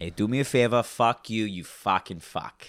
[0.00, 0.82] Hey, do me a favor.
[0.82, 2.68] Fuck you, you fucking fuck.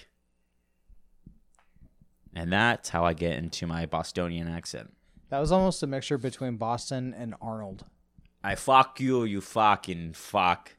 [2.35, 4.93] And that's how I get into my Bostonian accent.
[5.29, 7.85] That was almost a mixture between Boston and Arnold.
[8.43, 10.75] I fuck you, you fucking fuck.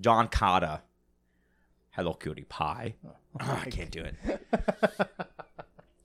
[0.00, 0.80] John Carter.
[1.90, 2.96] Hello, cutie pie.
[3.06, 3.14] Oh,
[3.64, 4.16] I can't do it.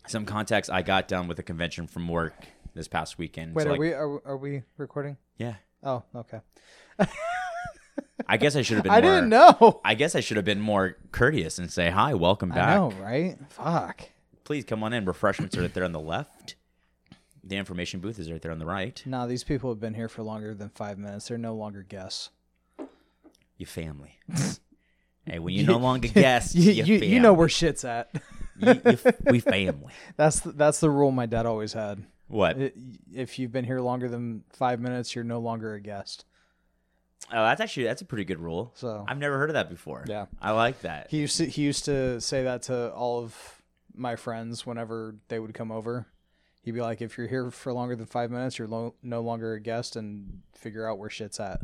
[0.07, 2.36] Some context, I got done with a convention from work
[2.75, 3.55] this past weekend.
[3.55, 5.18] Wait, So, are like, we are, are we recording?
[5.39, 5.55] Yeah.
[5.84, 6.41] Oh, okay.
[8.28, 9.82] I guess I should have been I more, didn't know.
[9.86, 12.75] I guess I should have been more courteous and say, hi, welcome I back.
[12.75, 13.38] know, right?
[13.50, 14.01] Fuck.
[14.43, 15.06] Please come on in.
[15.06, 16.56] Refreshments are right there on the left.
[17.43, 19.01] The information booth is right there on the right.
[19.06, 21.28] No, these people have been here for longer than five minutes.
[21.29, 22.29] They're no longer guests.
[23.57, 24.20] Your family.
[25.25, 28.09] hey, when you no longer guests, you, you, you know where shit's at.
[28.14, 28.21] You-
[28.86, 29.93] you we family.
[30.15, 32.03] That's the, that's the rule my dad always had.
[32.28, 32.58] What?
[33.14, 36.25] If you've been here longer than five minutes, you're no longer a guest.
[37.31, 38.72] Oh, that's actually that's a pretty good rule.
[38.75, 40.05] So I've never heard of that before.
[40.08, 40.27] Yeah.
[40.41, 41.08] I like that.
[41.09, 43.61] he used to he used to say that to all of
[43.94, 46.08] my friends whenever they would come over.
[46.61, 49.53] He'd be like, "If you're here for longer than five minutes, you're lo- no longer
[49.53, 51.61] a guest, and figure out where shit's at."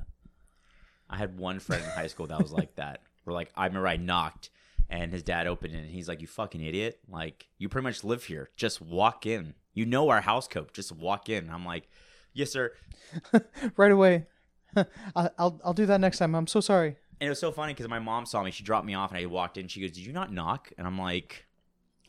[1.10, 3.02] I had one friend in high school that was like that.
[3.24, 4.50] Where like I remember I knocked
[4.90, 7.00] and his dad opened it and he's like, "You fucking idiot!
[7.10, 8.50] Like you pretty much live here.
[8.56, 9.54] Just walk in.
[9.74, 10.74] You know our house code.
[10.74, 11.88] Just walk in." I'm like,
[12.34, 12.72] "Yes, sir."
[13.78, 14.28] right away.
[15.16, 16.36] I'll I'll do that next time.
[16.36, 16.96] I'm so sorry.
[17.20, 18.52] And it was so funny because my mom saw me.
[18.52, 19.68] She dropped me off and I walked in.
[19.68, 21.46] She goes, "Did you not knock?" And I'm like,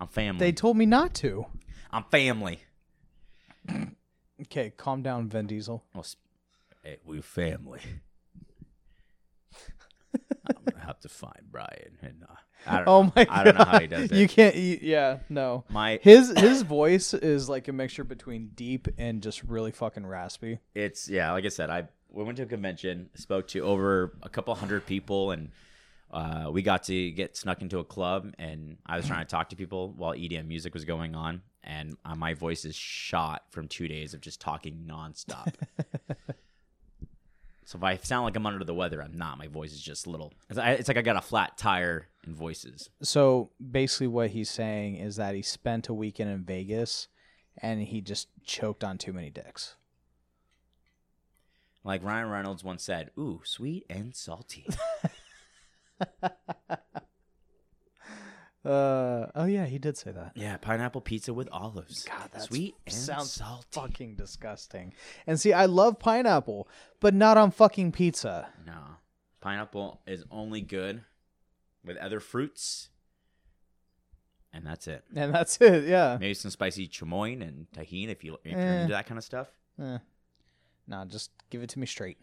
[0.01, 0.39] "I'm family.
[0.39, 1.47] They told me not to.
[1.91, 2.61] I'm family."
[4.42, 5.85] Okay, calm down, Vin Diesel.
[5.95, 6.19] Well, sp-
[6.83, 7.81] hey, we family.
[10.47, 12.35] I'm gonna have to find Brian and uh,
[12.67, 12.89] I don't.
[12.89, 13.12] Oh know.
[13.17, 13.33] my god!
[13.39, 14.17] I don't know how he does it.
[14.17, 14.55] You can't.
[14.55, 15.65] You, yeah, no.
[15.70, 20.59] My His his voice is like a mixture between deep and just really fucking raspy.
[20.75, 21.33] it's yeah.
[21.33, 24.87] Like I said, I we went to a convention, spoke to over a couple hundred
[24.87, 25.51] people, and
[26.11, 28.33] uh, we got to get snuck into a club.
[28.39, 31.97] And I was trying to talk to people while EDM music was going on, and
[32.05, 35.55] uh, my voice is shot from two days of just talking nonstop.
[37.64, 39.36] so if I sound like I'm under the weather, I'm not.
[39.39, 40.33] My voice is just a little.
[40.48, 42.91] It's, I, it's like I got a flat tire in voices.
[43.03, 47.08] So basically, what he's saying is that he spent a weekend in Vegas,
[47.61, 49.74] and he just choked on too many dicks.
[51.84, 54.67] Like Ryan Reynolds once said, "Ooh, sweet and salty."
[58.67, 60.33] Uh oh yeah, he did say that.
[60.34, 62.05] yeah, pineapple pizza with olives.
[62.05, 63.67] God, that's sweet and sounds salty.
[63.73, 64.94] fucking disgusting.
[65.27, 66.67] And see, I love pineapple,
[66.98, 68.48] but not on fucking pizza.
[68.67, 68.78] No,
[69.42, 71.02] pineapple is only good
[71.84, 72.89] with other fruits,
[74.50, 75.05] and that's it.
[75.14, 75.84] And that's it.
[75.86, 76.17] Yeah.
[76.18, 78.80] Maybe some spicy chamoy and Tajín if you if you're Eh.
[78.84, 79.48] into that kind of stuff.
[79.78, 79.98] Eh.
[80.86, 82.18] Nah, just give it to me straight.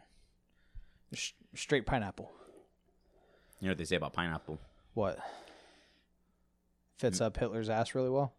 [1.13, 2.31] Sh- straight pineapple.
[3.59, 4.59] You know what they say about pineapple?
[4.94, 5.19] What?
[6.97, 7.25] Fits mm.
[7.25, 8.33] up Hitler's ass really well.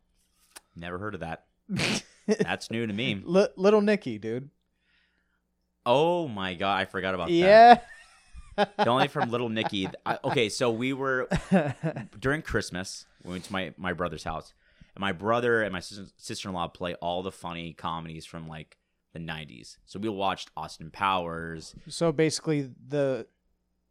[0.76, 1.44] Never heard of that.
[2.26, 3.20] That's new to me.
[3.24, 4.50] Li- little Nicky, dude.
[5.84, 7.34] Oh my god, I forgot about that.
[7.34, 7.78] Yeah.
[8.56, 9.88] The only from Little Nicky.
[10.06, 11.28] I, okay, so we were
[12.20, 13.06] during Christmas.
[13.24, 14.52] We went to my my brother's house,
[14.94, 18.76] and my brother and my sister in law play all the funny comedies from like
[19.12, 19.76] the '90s.
[19.86, 21.74] So we watched Austin Powers.
[21.88, 23.26] so basically, the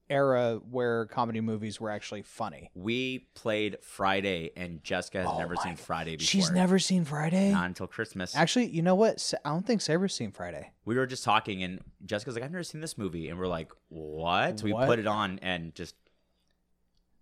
[0.10, 2.70] era where comedy movies were actually funny.
[2.76, 6.28] We played Friday, and Jessica has Oh never seen Friday before.
[6.28, 7.50] She's never seen Friday.
[7.52, 8.36] not until Christmas.
[8.36, 9.34] Actually, you know what?
[9.46, 10.72] I don't think Sabra's seen Friday.
[10.84, 13.72] we were just talking, and Jessica's like, "I've never seen this movie," and we're like,
[13.88, 14.88] "What?" So we What?
[14.88, 15.96] put it on, and just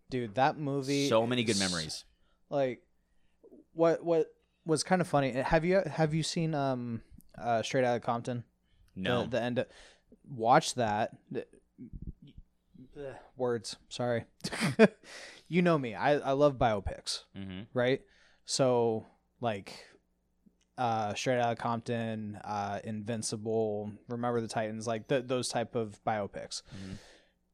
[0.09, 1.07] Dude, that movie.
[1.07, 2.05] so many good memories.
[2.49, 2.81] Like,
[3.73, 4.27] what what
[4.65, 5.33] was kind of funny?
[5.33, 7.01] Have you have you seen um
[7.41, 8.43] uh Straight Out of Compton?
[8.95, 9.59] No, The, the end.
[9.59, 9.67] Of,
[10.29, 11.11] watch that.
[11.35, 13.77] Ugh, words.
[13.89, 14.25] Sorry.
[15.47, 15.95] you know me.
[15.95, 17.23] I I love biopics.
[17.35, 18.01] hmm right?
[18.45, 19.05] So
[19.41, 19.73] like
[20.77, 25.99] uh Straight Out of Compton, uh Invincible, Remember the Titans, like th- those type of
[26.05, 26.61] biopics.
[26.75, 26.97] Mhm.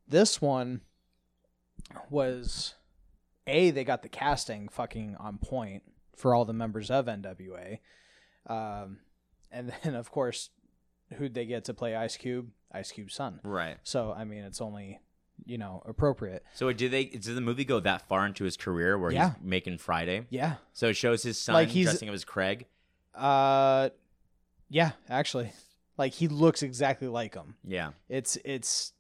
[0.08, 0.82] This one
[2.10, 2.76] was
[3.48, 5.84] a they got the casting fucking on point
[6.16, 7.80] for all the members of NWA.
[8.48, 9.00] Um
[9.52, 10.50] and then of course
[11.14, 12.50] who'd they get to play Ice Cube?
[12.72, 13.40] Ice Cube's son.
[13.44, 13.78] right.
[13.84, 15.00] So I mean it's only
[15.46, 16.44] you know appropriate.
[16.54, 17.06] So did they?
[17.06, 19.34] Did the movie go that far into his career where Yeah.
[19.36, 20.26] he's making Friday?
[20.30, 20.56] Yeah.
[20.74, 22.66] So it shows his son Like he's- dressing up as Craig.
[23.14, 23.90] Uh
[24.70, 25.52] yeah, actually.
[25.98, 27.56] Like he looks exactly like him.
[27.64, 28.94] Yeah, It's it's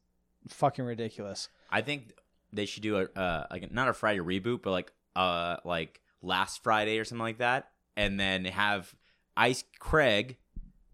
[0.47, 1.49] fucking ridiculous.
[1.69, 2.13] I think
[2.53, 6.63] they should do a uh, like not a Friday reboot, but like uh like last
[6.63, 8.93] Friday or something like that, and then have
[9.37, 10.37] Ice Craig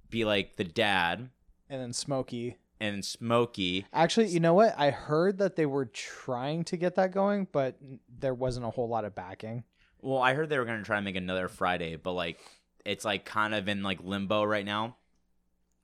[0.09, 1.29] be like the dad,
[1.69, 3.85] And then Smokey and Smokey.
[3.93, 4.73] Actually, you know what?
[4.77, 7.77] I heard that they were trying to get that going, but
[8.19, 9.63] there wasn't a whole lot of backing.
[10.01, 12.39] Well, I heard they were gonna try and make another Friday, but like
[12.83, 14.97] it's like kind of in like limbo right now.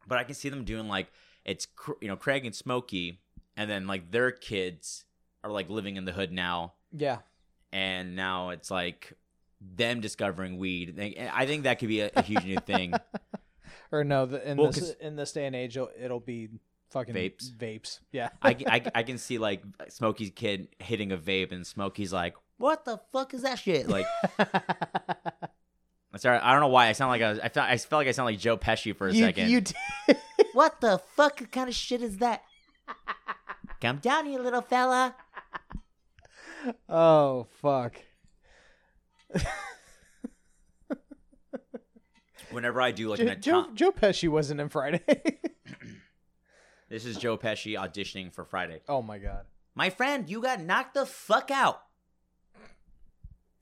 [0.08, 1.08] But I can see them doing like
[1.46, 3.22] it's Cr- you know Craig and Smokey,
[3.56, 5.06] and then like their kids
[5.44, 7.20] are like living in the hood now, Yeah.
[7.72, 9.14] and now it's like
[9.62, 10.96] them discovering weed.
[10.96, 12.94] They- I think that could be a, a huge new thing.
[13.92, 16.50] Or no, the, in Well, this in this day and age, it'll, it'll be
[16.90, 17.52] fucking Vapes.
[17.54, 18.00] Vapes.
[18.12, 18.30] Yeah.
[18.42, 22.84] I, I, I can see like Smokey's kid hitting a vape, and Smokey's like, "What
[22.84, 24.06] the fuck is that shit?" Like,
[26.18, 28.08] sorry, I don't know why I sound like I, was, I felt I felt like
[28.08, 29.50] I sound like Joe Pesci for a you, second.
[29.50, 29.76] you did.
[30.54, 32.44] What the fuck kind of shit is that?
[33.80, 35.16] Come down here, little fella.
[36.90, 37.96] oh fuck.
[42.52, 45.02] Whenever I do like Joe, an Joe, Joe Pesci wasn't in Friday.
[46.90, 48.82] this is Joe Pesci auditioning for Friday.
[48.88, 49.46] oh my god,
[49.76, 51.82] My friend, you got knocked the fuck out.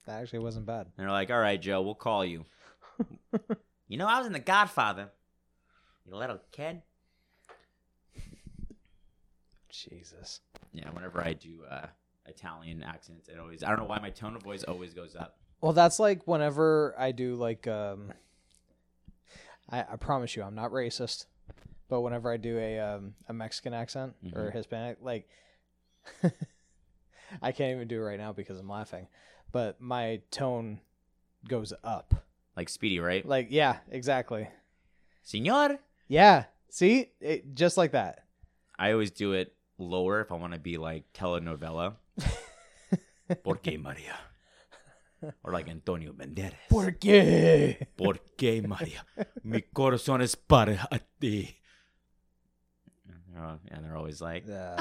[0.06, 0.82] that actually wasn't bad.
[0.86, 2.46] And they're like, all right, Joe, we'll call you.
[3.88, 5.10] you know, I was in The Godfather.
[6.06, 6.84] You little kid.
[9.70, 10.42] Jesus.
[10.74, 11.88] Yeah, whenever I do uh,
[12.28, 15.38] Italian accents, it always I don't know why my tone of voice always goes up.
[15.66, 18.14] Well, that's like whenever I do like um
[19.68, 21.26] I, I promise you I'm not racist,
[21.90, 24.54] but whenever I do a um a Mexican accent or Mhm.
[24.54, 25.28] Hispanic like
[27.42, 29.08] I can't even do it right now because I'm laughing,
[29.52, 30.82] but my tone
[31.48, 32.14] goes up.
[32.56, 33.28] Like Speedy, right?
[33.28, 34.48] Like yeah, exactly.
[35.24, 35.80] Senor.
[36.08, 36.44] Yeah.
[36.70, 37.10] See?
[37.20, 38.20] It, just like that.
[38.78, 41.96] I always do it lower if I want to be like telenovela.
[43.44, 44.14] Porque María?
[45.44, 46.54] Or like Antonio Banderas.
[46.69, 47.88] ¿Por qué?
[47.98, 49.04] ¿Por qué María?
[49.44, 50.88] Mi corazón es para
[51.19, 51.57] ti.
[53.38, 54.75] Uh, And they're always like, Uh,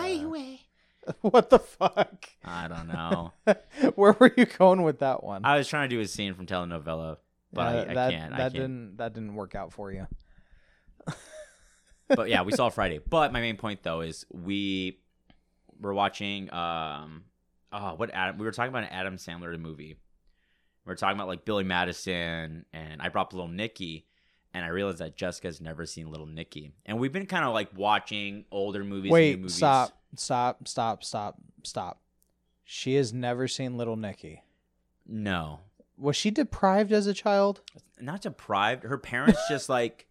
[1.22, 2.28] what the fuck?
[2.44, 3.32] I don't know.
[3.94, 5.44] Where were you going with that one?
[5.44, 7.18] I was trying to do a scene from telenovela,
[7.52, 8.30] but I, I that, can't.
[8.30, 8.52] That I can't.
[8.54, 10.06] didn't that didn't work out for you.
[12.08, 13.00] but yeah, we saw Friday.
[13.06, 15.00] But my main point though is we
[15.80, 17.24] were watching um
[17.72, 19.96] oh what Adam we were talking about an Adam Sandler movie.
[20.84, 24.06] We were talking about like Billy Madison and I brought up Little Nicky
[24.52, 26.72] and I realized that Jessica's never seen Little Nicky.
[26.86, 29.54] And we've been kind of like watching older movies, new Wait, movies.
[29.56, 32.00] stop, stop, stop, stop, stop.
[32.64, 34.42] She has never seen Little Nicky.
[35.06, 35.60] No.
[35.96, 37.60] Was she deprived as a child?
[38.00, 38.84] Not deprived.
[38.84, 40.06] Her parents just like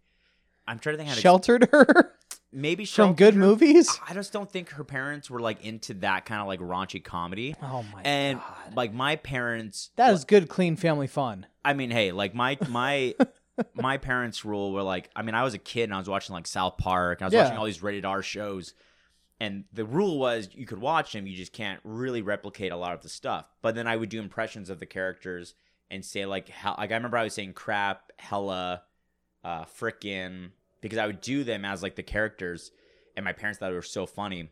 [0.66, 2.14] I'm trying to think how to Sheltered her
[2.54, 3.98] maybe from sheltered good movies?
[4.08, 7.54] I just don't think her parents were like into that kind of like raunchy comedy.
[7.62, 8.46] Oh my and god.
[8.66, 11.46] And like my parents That is good, clean family fun.
[11.64, 13.14] I mean, hey, like my my
[13.74, 16.34] my parents' rule were like, I mean, I was a kid and I was watching
[16.34, 17.42] like South Park and I was Yeah.
[17.44, 18.74] watching all these rated R shows,
[19.40, 22.94] and the rule was you could watch them, you just can't really replicate a lot
[22.94, 23.48] of the stuff.
[23.62, 25.54] But then I would do impressions of the characters
[25.90, 28.82] and say like, hell, like I remember I was saying crap, hella,
[29.44, 30.50] uh, frickin',
[30.84, 32.70] because I would do them as like the characters,
[33.16, 34.50] and my parents thought they were so funny.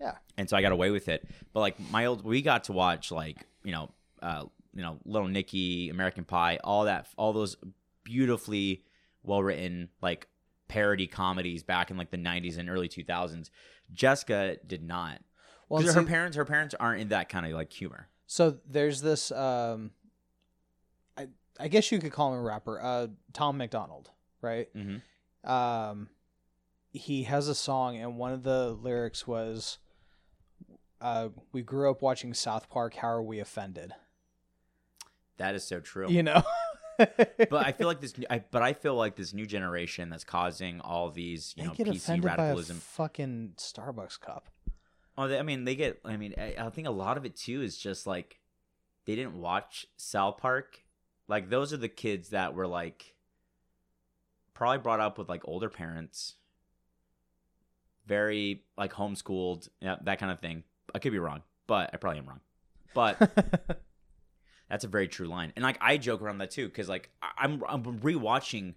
[0.00, 0.14] Yeah.
[0.38, 1.28] And so I got away with it.
[1.52, 3.90] But like my old, we got to watch like you know,
[4.22, 7.56] uh, you know, Little Nicky, American Pie, all that, all those
[8.04, 8.82] beautifully
[9.22, 10.26] well written like
[10.68, 13.50] parody comedies back in like the 90s and early 2000s.
[13.92, 15.20] Jessica did not.
[15.68, 18.08] Well, Because her parents, her parents aren't in that kind of like humor.
[18.26, 19.30] so there's this.
[19.30, 19.90] Um,
[21.18, 22.80] I I guess you could call him a rapper.
[22.80, 24.08] Uh, Tom MacDonald,
[24.40, 24.74] right?
[24.74, 24.96] Mm-hmm.
[25.44, 26.08] Um
[26.92, 29.78] he has a song and one of the lyrics was
[31.00, 33.94] uh we grew up watching South Park how are we offended
[35.38, 36.10] That is so true.
[36.10, 36.42] you know
[36.98, 38.12] but I feel like this.
[38.28, 41.74] I, but I feel like this new generation that's causing all these, you they know,
[41.74, 42.76] get PC radicalism.
[42.76, 44.50] by a fucking Starbucks cup
[45.16, 46.00] Oh, they, I mean, they get.
[46.04, 48.38] I mean, I, I think a lot of it too is just like
[49.06, 50.84] they didn't watch South Park.
[51.28, 53.14] Like those are the kids that were like
[54.60, 56.34] probably brought up with like older parents,
[58.06, 60.64] very like homeschooled, yeah, that kind of thing.
[60.94, 62.40] I could be wrong, but I probably am wrong.
[62.94, 63.80] But
[64.68, 67.32] that's a very true line, and like I joke around that too because like I-
[67.44, 68.74] I'm I'm rewatching.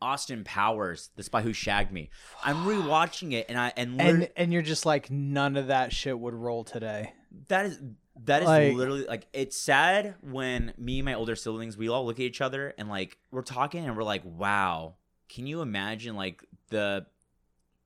[0.00, 2.10] Austin Powers, The Spy Who Shagged Me.
[2.42, 6.18] I'm rewatching it, and I and, and and you're just like none of that shit
[6.18, 7.12] would roll today
[7.46, 7.78] That is
[8.24, 12.04] that is Like- literally like it's sad when me and my older siblings we all
[12.04, 14.94] look at each other and like we're talking and we're like, wow,
[15.32, 17.06] can you imagine like the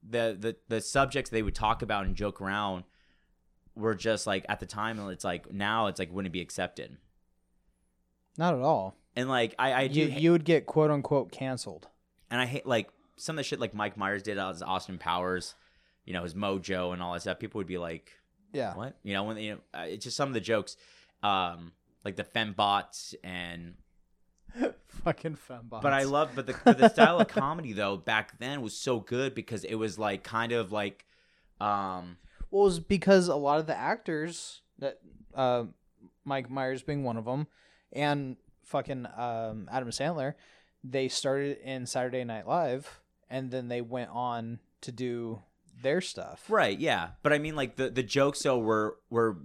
[0.09, 2.85] the the the subjects they would talk about and joke around
[3.75, 6.97] were just like at the time and it's like now it's like wouldn't be accepted.
[8.39, 11.89] not at all And like I I do you you would get quote unquote canceled
[12.31, 15.55] and I hate like some of the shit like Mike Myers did as Austin Powers.
[16.05, 18.13] you know his mojo and all that stuff, people would be like,
[18.53, 18.75] Yeah.
[18.75, 20.77] "What?" You know, when you know, uh, it's just some of the jokes,
[21.23, 21.73] um,
[22.05, 23.75] like the fembots and.
[25.07, 25.83] Fucking fembots.
[25.83, 28.99] But I love, but the but the style of comedy though back then was so
[28.99, 31.07] good because it was like kind of like,
[31.61, 32.17] um,
[32.51, 34.99] Well, it was because a lot of the actors that
[35.33, 35.67] uh,
[36.25, 37.47] Mike Myers being one of them,
[37.93, 40.35] and fucking um, Adam Sandler,
[40.83, 45.41] they started in Saturday Night Live, and then they went on to do
[45.81, 46.47] their stuff.
[46.49, 47.11] right, yeah.
[47.23, 49.37] But I mean, like the the jokes though were were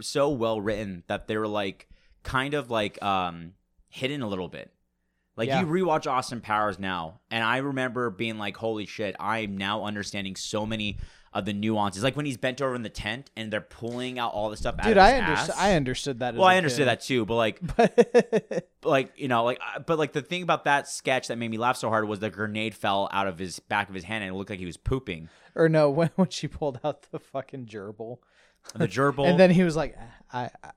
[0.00, 1.90] so well written that they were like
[2.22, 3.52] kind of like um
[3.92, 4.72] hidden a little bit.
[5.36, 5.60] Like Yeah.
[5.60, 9.84] you rewatch Austin Powers now, and I remember being like, "Holy shit!" I am now
[9.84, 10.98] understanding so many
[11.32, 12.02] of the nuances.
[12.02, 14.76] Like when he's bent over in the tent and they're pulling out all the stuff
[14.82, 15.54] Dude, I understood.
[15.56, 16.34] I understood that.
[16.34, 17.58] Well, I understood that too, but like,
[18.84, 21.56] like you know, like, uh, but like the thing about that sketch that made me
[21.58, 24.34] laugh so hard was the grenade fell out of his back of his hand and
[24.34, 25.28] it looked like he was pooping.
[25.54, 28.18] or no, when when she pulled out the fucking gerbil,
[28.74, 29.96] The gerbil, and then he was like,
[30.32, 30.70] I, I,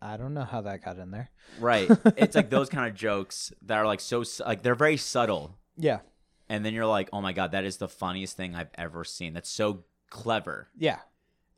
[0.00, 1.30] I don't know how that got in there.
[1.58, 1.88] right?
[2.16, 6.00] It's like those kind of jokes that are like so like they're very subtle, Yeah,
[6.48, 9.32] and then you're like, oh my god, that is the funniest thing I've ever seen.
[9.34, 10.98] That's so clever, yeah.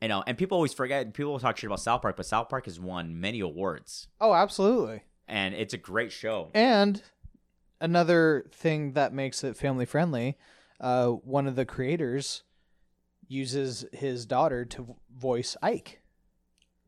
[0.00, 0.22] you know.
[0.26, 1.12] And people always forget.
[1.14, 4.32] People will talk shit about South Park, but South Park has won many awards, Oh,
[4.32, 5.02] absolutely.
[5.26, 6.50] and it's a great show.
[6.54, 7.02] And
[7.80, 10.38] another thing that makes it family friendly,
[10.80, 12.42] uh, one of the creators
[13.26, 16.00] uses his daughter to voice Ike.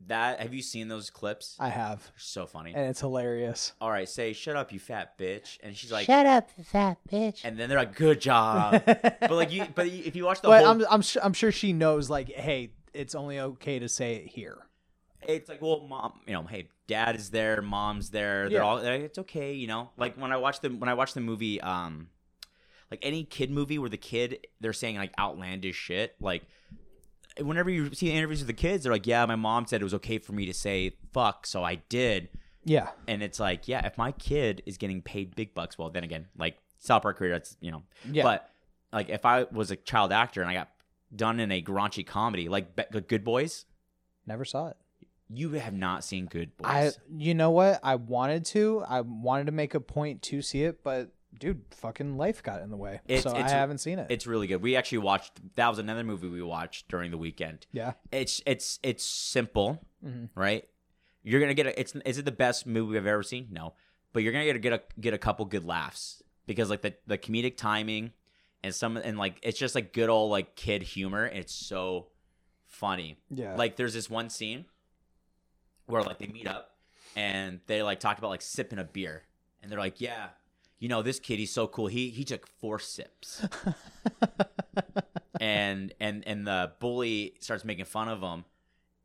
[0.05, 1.55] That have you seen those clips?
[1.59, 2.73] I have, They're so funny.
[2.75, 3.73] and it's hilarious.
[3.81, 7.41] All right, say shut up, you fat bitch, and she's like, Shut up, fat bitch.
[7.43, 8.83] and then they're like, good job.
[8.85, 11.51] but like you, but if you watch the but whole, I'm I'm su- I'm sure
[11.51, 14.59] she knows like, hey, it's only okay to say it here.
[15.27, 18.65] it's like, well, mom, you know, hey, dad is there, mom's there, they're Yeah.
[18.65, 19.89] all, they're like, it's okay, you know.
[19.97, 22.07] Like when I watch the when I watch the movie, um,
[22.91, 26.43] like any kid movie where the kid they're saying like outlandish shit, like.
[27.41, 29.93] Whenever you see interviews with the kids, they're like, "Yeah, my mom said it was
[29.95, 32.29] okay for me to say fuck, so I did."
[32.63, 36.03] Yeah, And it's like, yeah, if my kid is getting paid big bucks, well, then
[36.03, 38.49] again, like South Park career, that's you know, yeah, But
[38.91, 40.69] like, if I was a child actor and I got
[41.15, 43.63] done in a raunchy comedy like Be- Good Boys,
[44.25, 44.77] never saw it.
[45.29, 46.67] you have not seen Good Boys.
[46.69, 47.79] I, you know what?
[47.83, 48.83] I wanted to.
[48.85, 52.69] I wanted to make a point to see it, but dude, fucking life got in
[52.69, 54.07] the way, It's- so it's- I haven't seen it.
[54.11, 54.61] it's really good.
[54.61, 55.39] We actually watched.
[55.55, 57.65] That was another movie we watched during the weekend.
[57.71, 60.29] yeah, It's it's it's simple, Mhm.
[60.35, 60.67] right?
[61.23, 61.79] You're gonna get a.
[61.79, 63.47] It's is it the best movie I've ever seen?
[63.51, 63.73] No,
[64.13, 66.95] but you're gonna get a, get a get a couple good laughs because like the
[67.05, 68.13] the comedic timing
[68.63, 71.25] and some and like it's just like good old like kid humor.
[71.25, 72.07] And it's so
[72.65, 73.17] funny.
[73.29, 73.55] yeah.
[73.55, 74.65] Like there's this one scene
[75.85, 76.75] where like they meet up
[77.15, 79.23] and they like talk about like sipping a beer
[79.61, 80.29] and they're like, yeah,
[80.79, 81.87] you know this kid he's so cool.
[81.87, 83.45] He he took four sips
[85.39, 88.45] and and and the bully starts making fun of him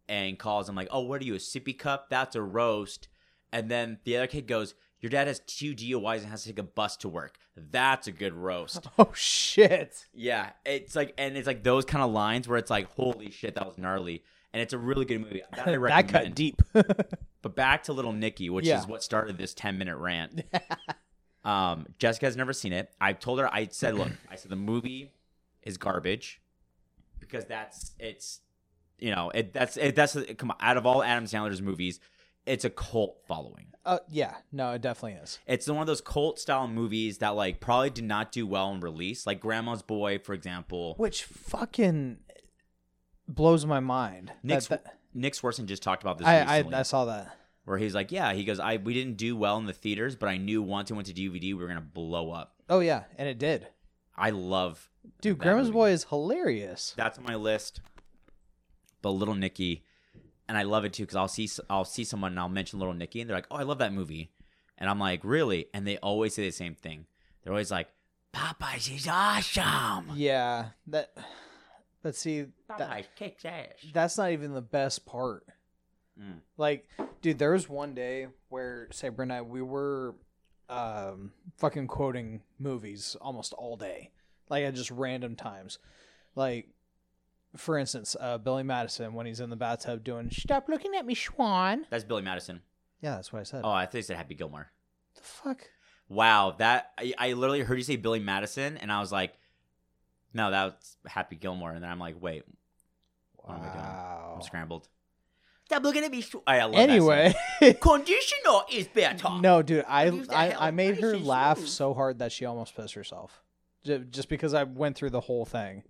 [0.08, 2.08] and calls him like, oh, what are you a sippy cup?
[2.10, 3.08] That's a roast.
[3.52, 6.58] And then the other kid goes, your dad has two DUIs and has to take
[6.58, 7.38] a bus to work.
[7.56, 8.86] That's a good roast.
[8.98, 10.06] oh shit.
[10.14, 13.54] Yeah, it's like, and it's like those kind of lines where it's like, holy shit,
[13.56, 15.42] that was gnarly, and it's a really good movie.
[15.56, 16.62] That, I that cut deep.
[16.72, 18.78] But back to Little Nicky, which Yeah.
[18.78, 20.42] is what started this ten minute rant.
[21.44, 22.90] Um, Jessica has never seen it.
[23.00, 25.12] I told her, I said, look, I said the movie
[25.62, 26.40] is garbage
[27.18, 28.40] because that's it's,
[28.98, 31.98] you know, it that's it, that's come on, out of all Adam Sandler's movies,
[32.46, 33.66] it's a cult following.
[33.84, 35.38] uh, yeah, no, it definitely is.
[35.46, 38.80] It's one of those cult style movies that like probably did not do well in
[38.80, 40.94] release, like Grandma's Boy, for example.
[40.96, 42.18] Which fucking
[43.28, 44.32] blows my mind.
[44.42, 47.36] Nick's, That- that- Nick Swardson just talked about this I, recently, I I saw that.
[47.64, 50.28] Where he's like, "Yeah, he goes, I we didn't do well in the theaters, but
[50.28, 53.28] I knew once it went to DVD, we were gonna blow up." Oh yeah, and
[53.28, 53.68] it did.
[54.16, 54.90] I love
[55.20, 55.74] Dude, Grandma's movie.
[55.74, 56.94] Boy is hilarious.
[56.96, 57.80] That's on my list.
[59.00, 59.84] But Little Nicky,
[60.48, 62.94] and I love it too because I'll see I'll see someone and I'll mention Little
[62.94, 64.32] Nicky, and they're like, "Oh, I love that movie,"
[64.78, 67.06] and I'm like, "Really?" And they always say the same thing.
[67.42, 67.88] They're always like,
[68.32, 71.16] "Popeyes is awesome." Yeah, that.
[72.02, 72.46] But see,
[72.78, 73.74] that, kicks ass.
[73.92, 75.46] that's not even the best part.
[76.20, 76.40] Mm.
[76.56, 76.88] Like,
[77.20, 80.14] dude, there was one day where Saber and I we were
[80.68, 84.10] um fucking quoting movies almost all day.
[84.48, 85.78] Like at just random times.
[86.34, 86.68] Like
[87.56, 91.14] for instance, uh Billy Madison when he's in the bathtub doing Stop looking at me,
[91.14, 91.86] swan.
[91.90, 92.60] That's Billy Madison.
[93.00, 93.62] Yeah, that's what I said.
[93.64, 94.70] Oh, I thought you said Happy Gilmore.
[95.16, 95.68] the fuck?
[96.08, 99.32] Wow, that I, I literally heard you say Billy Madison, and I was like,
[100.34, 102.42] "No, that's Happy Gilmore." And then I'm like, "Wait,
[103.36, 104.34] What am I doing?
[104.36, 104.88] I'm scrambled."
[105.72, 106.22] Stop looking at me.
[106.46, 109.30] I love Anyway, that conditioner is better.
[109.40, 111.68] no, dude, I Use I, I made her laugh smooth.
[111.70, 113.40] so hard that she almost pissed herself,
[113.82, 115.84] Ju- just because I went through the whole thing.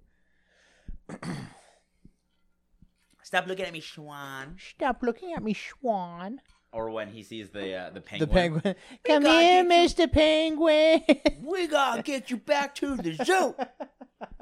[3.25, 4.55] Stop looking at me, swan.
[4.77, 6.41] Stop looking at me, swan.
[6.73, 8.29] Or when he sees the uh, the penguin.
[8.29, 8.75] The penguin.
[9.05, 10.11] Come here, you- Mr.
[10.11, 11.03] Penguin.
[11.43, 13.55] We gotta get you back to the zoo.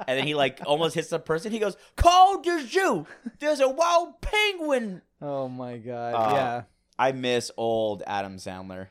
[0.07, 1.51] and then he like almost hits the person.
[1.51, 3.07] He goes, "Call the zoo.
[3.41, 6.15] There's a wild penguin." oh my god.
[6.15, 6.63] Uh, yeah.
[6.99, 8.89] I miss old Adam Sandler.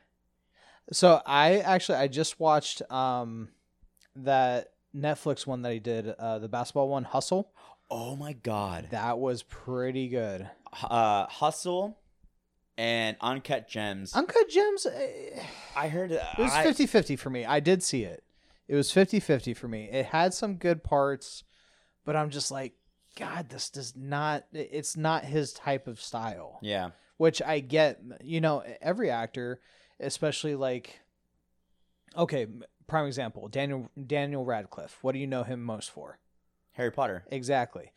[0.91, 3.49] So I actually I just watched um
[4.15, 7.51] that Netflix one that he did, uh the basketball one, Hustle.
[7.91, 8.87] Oh my god.
[8.91, 10.49] That was pretty good.
[10.83, 11.97] Uh, Hustle
[12.79, 14.15] and Uncut Gems.
[14.15, 15.39] Uncut Gems eh,
[15.75, 17.45] I heard uh, it was I- 50-50 for me.
[17.45, 18.23] I did see it.
[18.69, 19.89] It was 50-50 for me.
[19.91, 21.43] It had some good parts,
[22.05, 22.73] but I'm just like
[23.17, 26.59] god, this does not it's not his type of style.
[26.61, 26.91] Yeah.
[27.17, 27.99] which I get.
[28.23, 29.59] You know, every actor,
[29.99, 31.01] especially like,
[32.17, 32.47] okay,
[32.87, 34.97] prime example, Daniel Daniel Radcliffe.
[35.01, 36.19] What do you know him most for?
[36.73, 37.25] Harry Potter.
[37.29, 37.91] Exactly.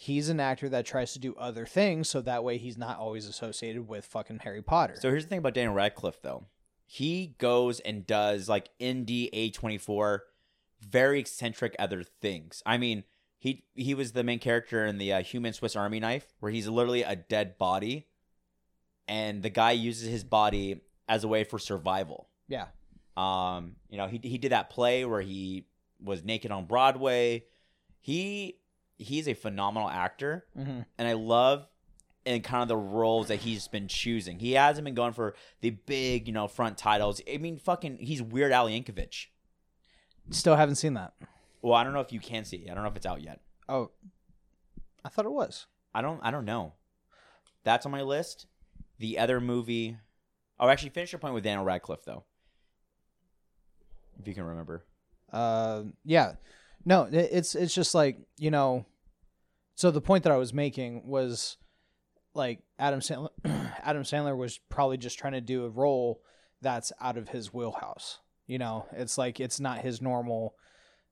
[0.00, 3.26] He's an actor that tries to do other things, so that way he's not always
[3.26, 4.94] associated with fucking Harry Potter.
[5.00, 6.44] So here's the thing about Daniel Radcliffe, though.
[6.86, 10.20] He goes and does like indie A24,
[10.80, 12.62] very eccentric other things.
[12.64, 13.02] I mean,
[13.38, 16.68] he he was the main character in the uh, Human Swiss Army Knife, where he's
[16.68, 18.06] literally a dead body,
[19.08, 22.28] and the guy uses his body as a way for survival.
[22.46, 22.66] yeah,
[23.16, 25.66] Um, you know, he he did that play where he
[26.00, 27.46] was naked on Broadway.
[27.98, 28.60] He
[28.98, 31.66] he's a phenomenal actor hmm and I love
[32.26, 34.38] and kind of the roles that he's been choosing.
[34.38, 37.22] He hasn't been going for the big, you know, front titles.
[37.32, 39.26] I mean, fucking, he's Weird Al Yankovic.
[40.30, 41.14] still haven't seen that.
[41.62, 42.68] Well, I don't know if you can see.
[42.70, 43.40] I don't know if it's out yet.
[43.66, 43.92] Oh,
[45.04, 45.66] I thought it was.
[45.94, 46.20] I don't.
[46.22, 46.74] I don't know.
[47.64, 48.46] That's on my list.
[48.98, 49.96] The other movie.
[50.60, 52.24] Oh, actually, finish your point with Daniel Radcliffe though,
[54.20, 54.84] if you can remember.
[55.32, 56.32] Uh, yeah,
[56.84, 58.86] no, it's it's just like you know.
[59.74, 61.56] So the point that I was making was,
[62.34, 63.30] like Adam Sandler.
[63.82, 66.20] Adam Sandler was probably just trying to do a role
[66.60, 68.20] that's out of his wheelhouse.
[68.46, 70.54] You know, it's like it's not his normal,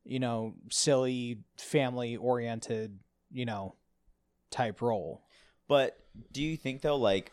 [0.04, 2.98] you know, silly family oriented,
[3.30, 3.74] you know,
[4.50, 5.22] type role.
[5.68, 5.98] But
[6.32, 7.32] do you think though, like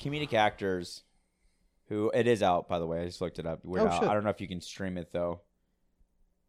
[0.00, 1.02] comedic actors,
[1.88, 3.60] who it is out by the way, I just looked it up.
[3.66, 4.08] Oh, shit.
[4.08, 5.40] I don't know if you can stream it though.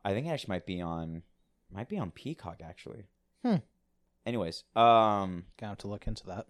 [0.07, 1.23] I think it actually might be on,
[1.71, 3.07] might be on Peacock actually.
[3.43, 3.55] Hmm.
[4.25, 6.45] Anyways, um, Gonna have to look into that.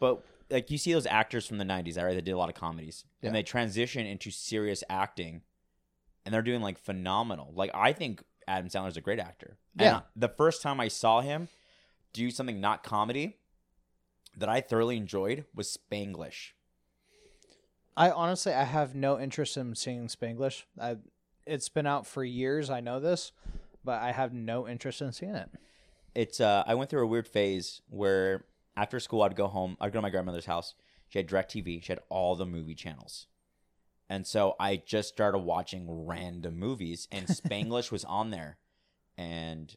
[0.00, 2.14] but like you see those actors from the '90s, right?
[2.14, 3.28] They did a lot of comedies, Yeah.
[3.28, 5.42] and they transition into serious acting,
[6.24, 7.52] and they're doing like phenomenal.
[7.54, 9.58] Like I think Adam Sandler's a great actor.
[9.78, 9.96] Yeah.
[9.98, 11.48] I- the first time I saw him
[12.14, 13.36] do something not comedy
[14.36, 16.52] that I thoroughly enjoyed was Spanglish.
[17.96, 20.62] I honestly, I have no interest in seeing Spanglish.
[20.80, 20.96] I,
[21.48, 22.70] it's been out for years.
[22.70, 23.32] I know this,
[23.84, 25.48] but I have no interest in seeing it.
[26.14, 28.44] It's uh, I went through a weird phase where
[28.76, 29.76] after school I'd go home.
[29.80, 30.74] I'd go to my grandmother's house.
[31.08, 31.82] She had Directv.
[31.82, 33.26] She had all the movie channels,
[34.08, 38.58] and so I just started watching random movies, and Spanglish was on there,
[39.16, 39.74] and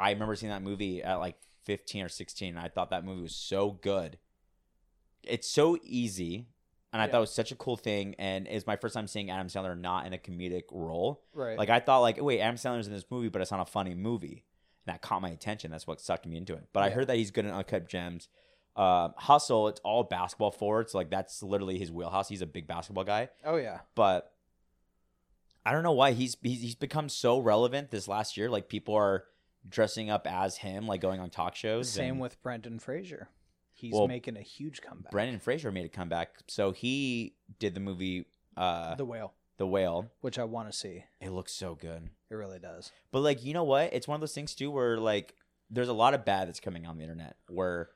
[0.00, 2.48] I remember seeing that movie at like 15 or 16.
[2.48, 4.18] And I thought that movie was so good.
[5.22, 6.46] It's so easy,
[6.92, 7.10] and I Yeah.
[7.12, 8.14] thought it was such a cool thing.
[8.18, 11.22] And it's my first time seeing Adam Sandler not in a comedic role.
[11.32, 11.56] Right.
[11.58, 13.94] Like I thought, like wait, Adam Sandler's in this movie, but it's not a funny
[13.94, 14.44] movie,
[14.86, 15.70] and that caught my attention.
[15.70, 16.66] That's what sucked me into it.
[16.72, 18.28] But I heard that he's good in Uncut Gems.
[18.76, 22.28] Uh, Hustle, it's all basketball forward, so Like that's literally his wheelhouse.
[22.28, 23.80] He's a big basketball guy, oh yeah.
[23.94, 24.32] but
[25.66, 28.48] I don't know why he's he's, he's become so relevant this last year.
[28.48, 29.24] Like people are
[29.68, 31.90] dressing up as him, like going on talk shows.
[31.90, 33.28] Same and with Brendan Fraser.
[33.80, 35.10] He's Well, making a huge comeback.
[35.10, 36.30] Brendan Fraser made a comeback.
[36.48, 40.10] So he did the movie uh, the Whale, The Whale.
[40.20, 41.04] which I want to see.
[41.20, 42.10] It looks so good.
[42.30, 42.92] It really does.
[43.10, 43.92] But like, you know what?
[43.92, 45.34] It's one of those things too where like
[45.70, 47.88] there's a lot of bad that's coming on the internet where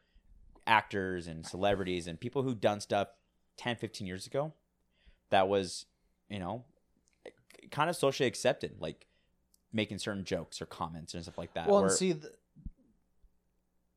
[0.66, 3.08] actors and celebrities and people who've done stuff
[3.58, 4.52] 10, 15 years ago
[5.30, 5.86] that was,
[6.28, 6.64] you know,
[7.70, 9.06] kind of socially accepted, like
[9.72, 11.66] making certain jokes or comments and stuff like that.
[11.66, 12.32] well, where- and see, th-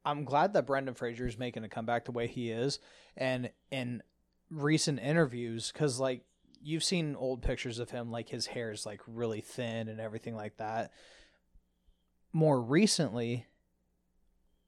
[0.07, 2.79] I'm glad that Brendan Fraser is making a comeback the way he is,
[3.17, 4.01] and in
[4.49, 6.23] recent interviews, because like
[6.63, 10.33] you've seen old pictures of him, like his hair is like really thin and everything
[10.33, 10.91] like that.
[12.31, 13.47] More recently,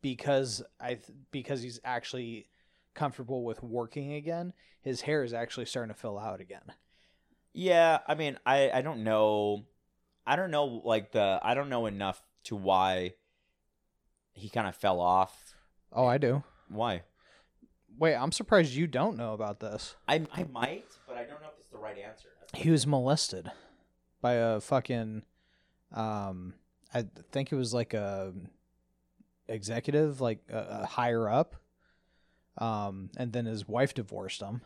[0.02, 1.00] because I
[1.32, 2.48] because he's actually
[2.94, 6.74] comfortable with working again, his hair is actually starting to fill out again.
[7.54, 9.66] yeah, I mean, I I don't know,
[10.28, 13.14] I don't know like the I don't know enough to why
[14.40, 15.56] he kind of fell off.
[15.92, 16.44] Oh, I do.
[16.70, 17.04] Why?
[17.98, 19.96] Wait, I'm surprised you don't know about this.
[20.08, 22.30] I I might, but I don't know if it's the right answer.
[22.54, 23.52] he was molested
[24.22, 25.24] by a fucking
[25.94, 26.54] um
[26.94, 28.34] I think it was like a
[29.48, 31.56] executive, like uh, uh, higher up.
[32.58, 34.62] Um, and then his wife divorced him.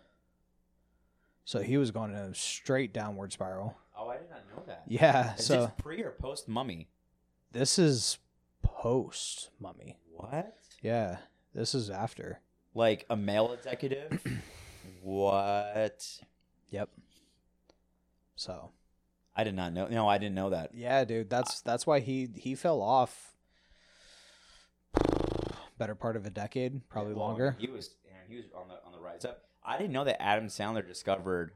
[1.45, 3.77] So he was going in a straight downward spiral.
[3.97, 4.83] Oh, I did not know that.
[4.87, 5.35] Yeah.
[5.35, 6.87] Is so this pre or post Mummy?
[7.51, 8.17] this is
[8.83, 9.95] post Mummy.
[10.11, 10.57] What?
[10.81, 11.19] Yeah.
[11.55, 12.41] This is after.
[12.75, 14.21] Like a male executive?
[15.01, 16.05] what?
[16.69, 16.89] Yep.
[18.35, 18.71] So
[19.37, 19.87] I did not know.
[19.87, 20.71] No, I didn't know that.
[20.73, 23.37] yeah, dude, that's that's why he he fell off.
[25.77, 27.55] Better part of a decade, probably Well, longer.
[27.59, 29.45] He was, and he was on the on the rise up.
[29.63, 31.53] I didn't know that Adam Sandler discovered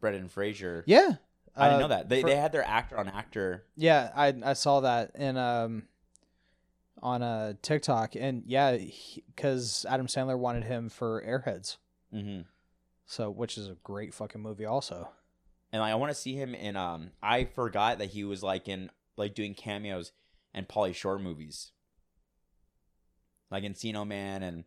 [0.00, 0.84] Brendan Fraser.
[0.86, 1.12] Yeah,
[1.56, 2.08] I didn't Uh, know that.
[2.10, 3.64] They for- they had their actor on actor.
[3.76, 5.88] Yeah, I I saw that in um
[7.02, 8.78] on a TikTok, and yeah,
[9.34, 11.76] because Adam Sandler wanted him for Airheads,
[12.14, 12.42] Mm-hmm.
[13.06, 15.08] so which is a great fucking movie, also.
[15.72, 16.76] And like, I want to see him in.
[16.76, 20.12] Um, I forgot that he was like in like doing cameos
[20.54, 21.72] and Pauly Shore movies,
[23.50, 24.64] like Encino Man and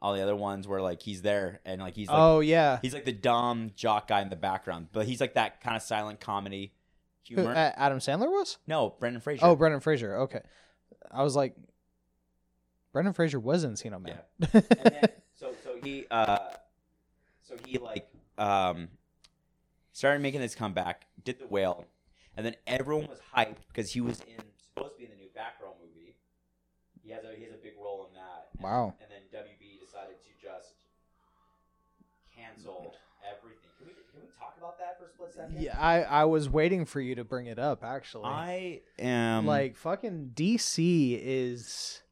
[0.00, 2.94] all the other ones where like he's there and like he's like oh yeah, he's
[2.94, 6.20] like the dumb jock guy in the background, but he's like that kind of silent
[6.20, 6.72] comedy
[7.28, 7.52] Who, humor.
[7.52, 8.58] uh, Adam Sandler was.
[8.66, 9.44] no, Brendan Fraser.
[9.44, 10.16] Oh, Brendan Fraser.
[10.22, 10.40] Okay,
[11.10, 11.54] I was like,
[12.92, 14.18] Brendan Fraser was in Encino Man.
[14.52, 16.38] and then so so he uh
[17.42, 18.88] so he like um
[19.92, 21.84] started making this comeback did the whale
[22.36, 24.36] and then everyone was hyped because he was in
[24.74, 26.14] supposed to be in the new Batgirl movie
[27.02, 28.94] he has a he has a big role in that and, Wow.
[29.00, 30.74] and then WB decided to just
[32.34, 32.94] cancel
[33.36, 36.24] everything can we can we talk about that for a split second yeah, I I
[36.24, 37.82] was waiting for you to bring it up.
[37.84, 42.02] Actually, I am like fucking DC is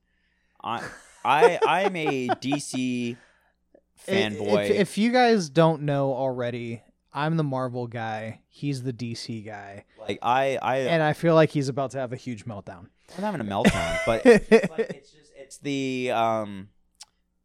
[0.66, 0.82] I
[1.24, 3.16] I I'm a DC
[4.08, 8.40] fanboy If, if you guys don't know already, I'm the Marvel guy.
[8.48, 12.12] He's the DC guy, like I I and I feel like he's about to have
[12.12, 12.88] a huge meltdown.
[13.16, 16.68] I'm having a meltdown, but it's, just it's the um,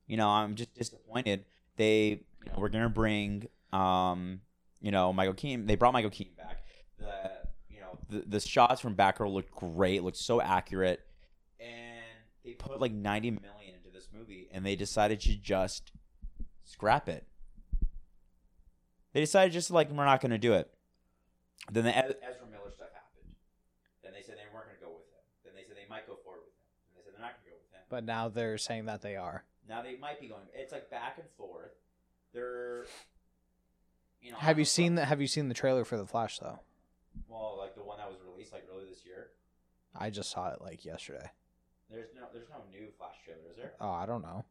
[0.07, 1.45] you know, I'm just disappointed.
[1.77, 4.41] They you know we're gonna bring um,
[4.81, 5.67] you know, Michael Keaton.
[5.67, 6.63] They brought Michael Keaton back.
[6.97, 7.31] The
[7.69, 11.01] you know the the shots from Batgirl looked great, looked so accurate,
[12.43, 15.91] they put like 90 million into this movie, and they decided to just
[16.65, 17.25] scrap it.
[19.13, 20.71] They decided just like we're not gonna do it.
[21.69, 23.36] Then the Ezra Miller stuff happened.
[24.04, 25.21] Then they said they weren't going to go with him.
[25.45, 26.65] Then they said they might go forward with him.
[26.89, 27.86] And they said they're not going to go with him.
[27.89, 29.43] but now they're saying that they are.
[29.69, 30.41] Now they might be going.
[30.56, 31.71] It's like back and forth.
[32.34, 32.86] They're,
[34.21, 34.38] you know.
[34.38, 36.60] Have you seen the Have you seen the trailer for the Flash though?
[37.27, 39.30] Well, like the one that was released like earlier this year.
[39.95, 41.30] I just saw it like yesterday.
[41.91, 43.73] There's no, there's no new Flash trailer, is there?
[43.80, 44.45] Oh, I don't know.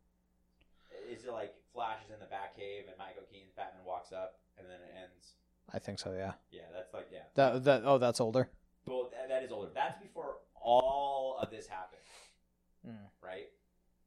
[1.09, 4.69] Is it like Flash is in the Batcave and Michael Keaton's Batman walks up and
[4.69, 5.41] then it ends?
[5.73, 6.13] I think so.
[6.13, 6.33] Yeah.
[6.51, 7.31] Yeah, that's like yeah.
[7.35, 8.51] That that oh, that's older.
[8.87, 9.71] Well, that, that is older.
[9.75, 12.01] That's before all of this happened.
[12.87, 12.97] Mm.
[13.23, 13.49] right?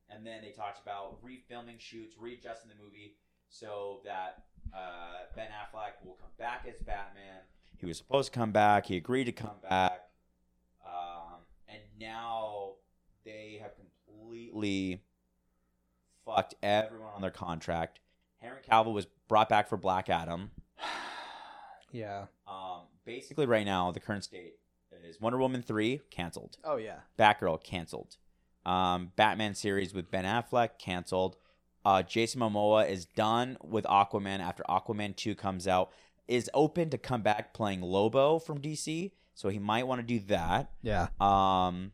[0.10, 3.16] And then they talked about refilming shoots, readjusting the movie
[3.50, 4.44] so that
[4.74, 7.42] uh, Ben Affleck will come back as Batman.
[7.80, 8.86] He was supposed to come back.
[8.86, 10.00] He agreed to come back,
[10.86, 12.74] um, and now
[13.26, 15.02] they have completely
[16.26, 18.00] fucked everyone on their contract.
[18.40, 20.52] Henry Cavill was brought back for Black Adam.
[21.92, 22.26] Yeah.
[22.48, 24.56] Um, basically, right now, the current state
[25.08, 26.58] is Wonder Woman three canceled.
[26.64, 27.02] Oh yeah.
[27.20, 28.18] Batgirl canceled.
[28.66, 31.36] Um, Batman series with Ben Affleck canceled.
[31.86, 35.92] Uh, Jason Momoa is done with Aquaman after Aquaman 2 comes out.
[36.28, 40.20] Is open to come back playing Lobo from DC, so he might want to do
[40.28, 40.72] that.
[40.82, 41.08] Yeah.
[41.20, 41.92] Um,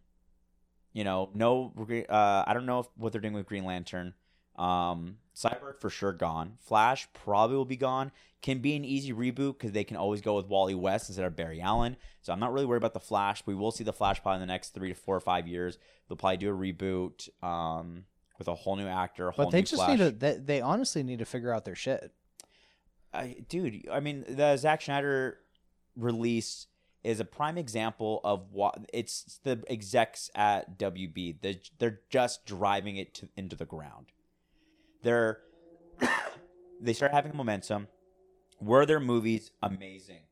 [0.93, 1.73] you know, no,
[2.10, 4.13] uh, I don't know if, what they're doing with Green Lantern.
[4.58, 6.58] Um, Cyborg for sure gone.
[6.60, 8.12] Flash probably will be gone.
[8.41, 11.36] Can be an easy reboot because they can always go with Wally West instead of
[11.36, 11.97] Barry Allen.
[12.21, 13.43] So I'm not really worried about the Flash.
[13.45, 15.78] We will see the Flash probably in the next three to four or five years.
[16.08, 18.06] They'll probably do a reboot um,
[18.38, 19.28] with a whole new actor.
[19.28, 19.99] A whole But they just Flash.
[19.99, 20.12] need to.
[20.12, 22.13] They, they honestly need to figure out their shit.
[23.13, 25.39] I, dude, I mean, the Zack Snyder
[25.95, 26.67] release
[27.04, 31.38] is a prime example of what it's the execs at WB.
[31.42, 34.08] They're, they're just driving it to, into the ground.
[35.02, 35.40] They're
[36.82, 37.88] they start having momentum.
[38.62, 40.24] Were their movies amazing?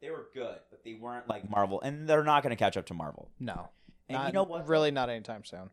[0.00, 2.86] They were good, but they weren't like Marvel, and they're not going to catch up
[2.86, 3.30] to Marvel.
[3.38, 3.68] No.
[4.08, 4.66] And Not- you know what?
[4.68, 5.70] Really, not anytime soon.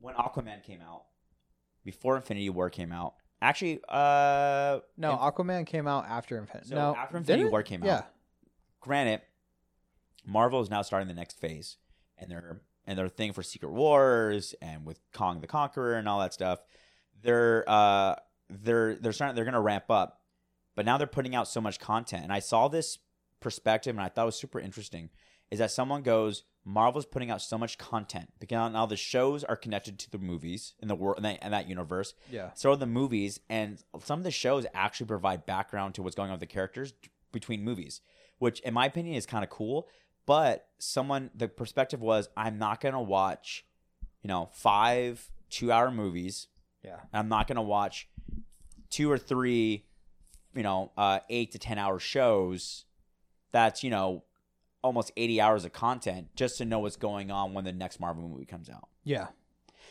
[0.00, 1.04] when Aquaman came out,
[1.84, 6.68] before Infinity War came out, actually, uh, No, Inf- Aquaman came out after Infinity.
[6.70, 7.48] So no, after Infinity?
[7.48, 8.02] War came out, Yeah.
[8.86, 9.22] Granted,
[10.24, 11.76] Marvel is now starting the next phase,
[12.16, 16.20] and their and their thing for Secret Wars and with Kang the Conqueror and all
[16.20, 16.60] that stuff,
[17.20, 18.14] they're uh
[18.48, 20.20] they're they're starting they're gonna ramp up,
[20.76, 22.98] but now they're putting out so much content, and I saw this
[23.40, 25.10] perspective and I thought it was super interesting,
[25.50, 29.56] is that someone goes Marvel's putting out so much content because now the shows are
[29.56, 32.14] connected to the movies in the world in that, universe.
[32.30, 32.50] Yeah.
[32.54, 36.30] So are the movies, and some of the shows actually provide background to what's going
[36.30, 36.92] on with the characters
[37.32, 38.00] between movies,
[38.38, 39.88] which, in my opinion, is kind of cool.
[40.26, 43.64] But someone, the perspective was, I'm not gonna watch,
[44.22, 46.48] you know, five two-hour movies.
[46.82, 46.98] Yeah.
[47.12, 48.08] And I'm not gonna watch
[48.90, 49.86] two or three,
[50.54, 52.84] you know, uh, eight to ten hour shows.
[53.52, 54.24] That's you know,
[54.86, 58.28] almost 80 hours of content just to know what's going on when the next Marvel
[58.28, 58.88] movie comes out.
[59.04, 59.26] Yeah.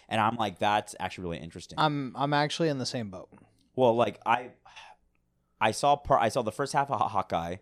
[0.08, 1.78] And I'm like, that's actually really interesting.
[1.80, 3.30] I'm I'm actually in the same boat.
[3.76, 4.52] Well, like I,
[5.60, 6.22] I saw part.
[6.22, 7.58] I saw the first half of Hawkeye.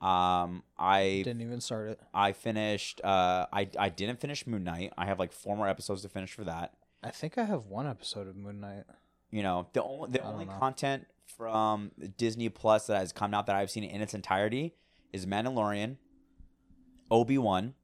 [0.00, 2.00] Um, I Didn't even start it.
[2.12, 3.00] I finished.
[3.02, 4.92] Uh, I I didn't finish Moon Knight.
[4.98, 6.74] I have like four more episodes to finish for that.
[7.02, 8.84] I think I have one episode of Moon Knight.
[9.30, 10.52] You know, the only the only know.
[10.58, 11.06] content
[11.36, 14.74] from Disney Plus that has come out that I've seen in its entirety
[15.12, 15.96] is Mandalorian,
[17.10, 17.74] Obi Wan.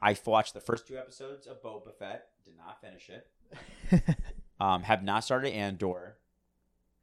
[0.00, 2.28] I watched the first two episodes of Boba Fett.
[2.44, 4.16] Did not finish it.
[4.60, 6.16] Um, have not started Andor.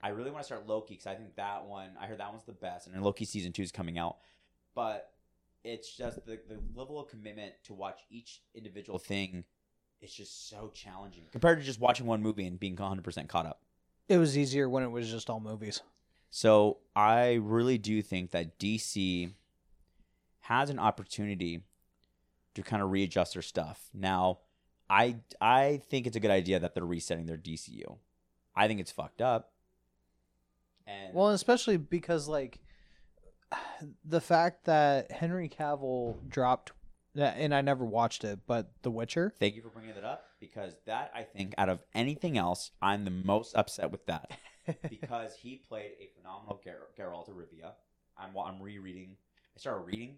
[0.04, 1.92] I really want to start Loki because I think that one.
[2.00, 4.18] I heard that one's the best, and then Loki season two is coming out.
[4.74, 5.12] But
[5.64, 9.44] it's just the the level of commitment to watch each individual thing.
[10.02, 13.46] It's just so challenging compared to just watching one movie and being 100 percent caught
[13.46, 13.62] up.
[14.10, 15.82] It was easier when it was just all movies.
[16.30, 19.32] So I really do think that DC
[20.42, 21.62] has an opportunity
[22.56, 23.90] to kind of readjust their stuff.
[23.94, 24.40] Now,
[24.90, 27.98] I I think it's a good idea that they're resetting their DCU.
[28.56, 29.52] I think it's fucked up.
[30.88, 32.60] And Well, especially because like
[34.06, 36.72] the fact that Henry Cavill dropped
[37.16, 39.34] that and I never watched it, but The Witcher.
[39.40, 43.04] thank you for bringing that up because that I think out of anything else, I'm
[43.06, 44.32] the most upset with that
[44.90, 47.74] because he played a phenomenal Ger- Geralt of Rivia.
[48.18, 49.18] I'm I'm rereading.
[49.56, 50.18] I started reading.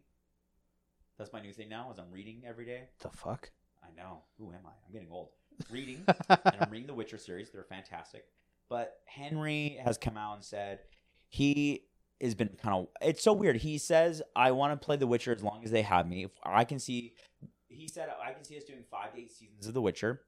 [1.18, 1.92] That's my new thing now.
[1.92, 2.84] Is I'm reading every day.
[3.00, 3.50] the fuck?
[3.84, 4.24] I know.
[4.38, 4.70] Who am I?
[4.86, 5.30] I'm getting old.
[5.72, 7.50] Reading, and I'm reading the Witcher series.
[7.52, 8.26] They're fantastic.
[8.70, 10.80] But Henry has come out and said
[11.28, 11.86] he
[12.22, 12.88] has been kind of.
[13.02, 13.58] It's so weird.
[13.58, 16.24] He says, "I want to play The Witcher as long as they have me.
[16.26, 17.14] If I can see."
[17.68, 20.26] He said, "I can see us doing five to eight seasons of The Witcher."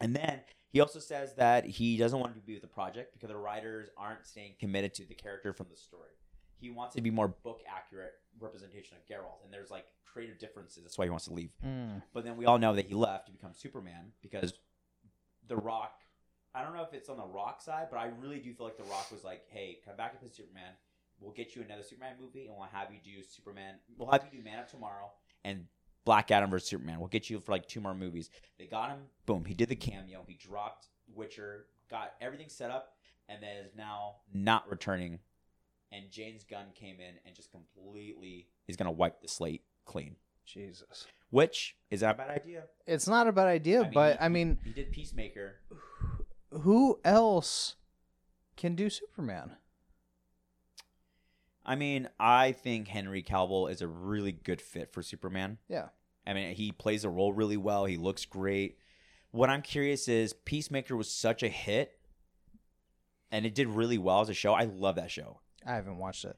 [0.00, 0.40] And then
[0.70, 3.88] he also says that he doesn't want to be with the project because the writers
[3.96, 6.10] aren't staying committed to the character from the story.
[6.56, 10.82] He wants to be more book accurate representation of Geralt, and there's like creative differences.
[10.82, 11.52] That's why he wants to leave.
[11.64, 12.02] Mm.
[12.12, 14.52] But then we all know that he left to become Superman because
[15.46, 16.00] The Rock.
[16.54, 18.76] I don't know if it's on the Rock side, but I really do feel like
[18.76, 20.72] The Rock was like, "Hey, come back to play Superman.
[21.20, 23.74] We'll get you another Superman movie, and we'll have you do Superman.
[23.96, 25.12] We'll have you do Man of Tomorrow
[25.44, 25.66] and
[26.04, 26.98] Black Adam versus Superman.
[26.98, 29.00] We'll get you for like two more movies." They got him.
[29.26, 29.44] Boom.
[29.44, 30.24] He did the cameo.
[30.26, 31.66] He dropped Witcher.
[31.90, 32.94] Got everything set up,
[33.28, 35.18] and then is now not returning.
[35.92, 40.14] And James Gunn came in and just completely is going to wipe the slate clean
[40.46, 41.06] Jesus.
[41.30, 42.62] which is that a bad idea?
[42.86, 45.56] It's not a bad idea, I mean, but he- I mean, He did Peacemaker.
[46.50, 47.76] who else
[48.56, 49.56] can do Superman?
[51.64, 55.58] I mean, I think Henry Cavill is a really good fit for Superman.
[55.68, 55.88] Yeah.
[56.26, 57.84] I mean, he plays the role really well.
[57.84, 58.78] He looks great.
[59.30, 61.98] What I'm curious is Peacemaker was such a hit
[63.30, 64.52] and it did really well as a show.
[64.52, 65.40] I love that show.
[65.64, 66.36] I haven't watched it.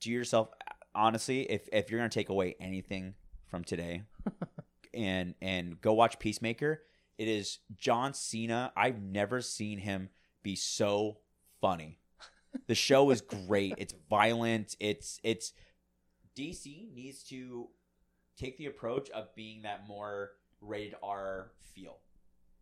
[0.00, 0.48] Do yourself
[0.94, 3.14] honestly, if if you're going to take away anything
[3.46, 4.02] from today
[4.94, 6.82] and and go watch Peacemaker,
[7.18, 8.72] it is John Cena.
[8.76, 10.10] I've never seen him
[10.42, 11.18] be so
[11.60, 11.98] funny.
[12.66, 13.74] The show is great.
[13.78, 14.76] It's violent.
[14.80, 15.52] It's it's
[16.36, 17.68] DC needs to
[18.36, 21.98] take the approach of being that more rated R feel.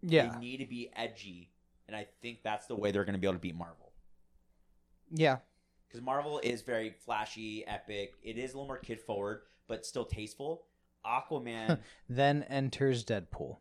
[0.02, 0.32] Yeah.
[0.32, 1.50] They need to be edgy,
[1.86, 3.92] and I think that's the way they're going to be able to beat Marvel.
[5.10, 5.38] Yeah.
[5.88, 8.14] Because Marvel is very flashy, epic.
[8.22, 10.64] It is a little more kid forward, but still tasteful.
[11.06, 13.58] Aquaman, Then enters Deadpool.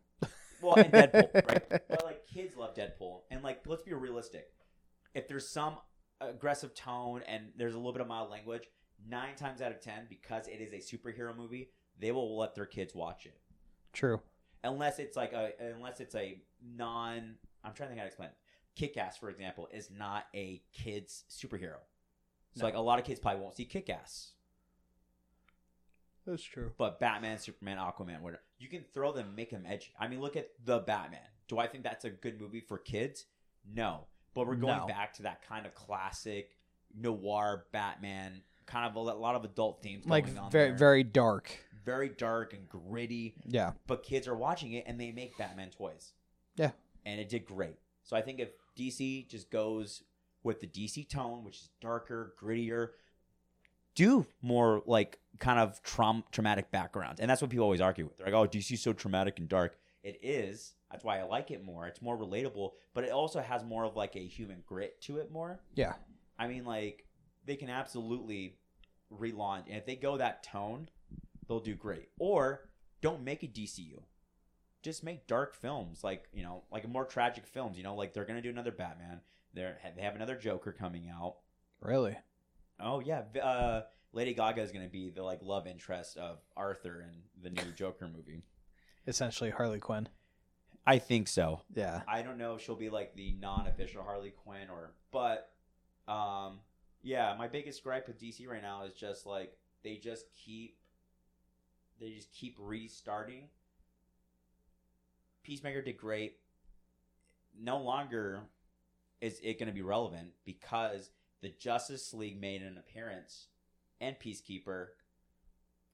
[0.64, 1.68] Well, and Deadpool, right?
[1.88, 4.48] But like kids love Deadpool, and like let's be realistic.
[5.14, 5.76] If there's some
[6.20, 8.68] aggressive tone and there's a little bit of mild language,
[9.08, 12.66] nine times out of ten, because it is a superhero movie, they will let their
[12.66, 13.38] kids watch it.
[13.92, 14.20] True.
[14.64, 17.36] Unless it's like a, unless it's a non.
[17.62, 18.28] I'm trying to think how to explain.
[18.30, 18.36] it.
[18.76, 21.76] Kick-Ass, for example, is not a kids superhero.
[22.54, 22.64] So No.
[22.64, 24.32] like a lot of kids probably won't see Kick-Ass.
[26.26, 26.72] That's true.
[26.78, 28.42] But Batman, Superman, Aquaman, whatever.
[28.58, 29.92] You can throw them, make them edgy.
[29.98, 31.20] I mean, look at the Batman.
[31.48, 33.26] Do I think that's a good movie for kids?
[33.70, 34.06] No.
[34.34, 34.86] But we're going No.
[34.86, 36.56] back to that kind of classic
[36.94, 40.76] noir Batman, kind of a lot of adult themes Like going on very there.
[40.78, 41.50] very dark.
[41.84, 43.34] very dark and gritty.
[43.44, 43.72] Yeah.
[43.86, 46.12] But kids are watching it and they make Batman toys.
[46.56, 46.70] Yeah.
[47.04, 47.76] And it did great.
[48.04, 50.02] So I think if DC just goes
[50.42, 52.90] with the DC tone, which is darker, grittier,
[53.94, 58.16] do more like kind of traum- traumatic backgrounds, and that's what people always argue with.
[58.16, 60.74] They're like, "Oh, DC's so traumatic and dark." It is.
[60.90, 61.86] That's why I like it more.
[61.86, 65.32] It's more relatable, but it also has more of like a human grit to it
[65.32, 65.60] more.
[65.74, 65.94] Yeah.
[66.38, 67.06] I mean, like
[67.46, 68.58] they can absolutely
[69.12, 70.88] relaunch, and if they go that tone,
[71.48, 72.10] they'll do great.
[72.18, 72.68] Or
[73.00, 74.02] don't make a DCU.
[74.82, 77.76] Just make dark films, like you know, like more tragic films.
[77.76, 79.20] You know, like they're gonna do another Batman.
[79.54, 81.36] They're they have another Joker coming out.
[81.80, 82.16] Really?
[82.84, 87.42] Oh yeah, uh, Lady Gaga is gonna be the like love interest of Arthur in
[87.42, 88.42] the new Joker movie.
[89.06, 90.08] Essentially Harley Quinn.
[90.86, 91.62] I think so.
[91.74, 92.02] Yeah.
[92.06, 95.50] I don't know if she'll be like the non-official Harley Quinn or, but,
[96.06, 96.60] um,
[97.02, 100.76] yeah, my biggest gripe with DC right now is just like they just keep,
[102.00, 103.48] they just keep restarting.
[105.42, 106.36] Peacemaker did great.
[107.58, 108.42] No longer
[109.20, 111.10] is it going to be relevant because
[111.44, 113.48] the Justice League made an appearance
[114.00, 114.86] and Peacekeeper.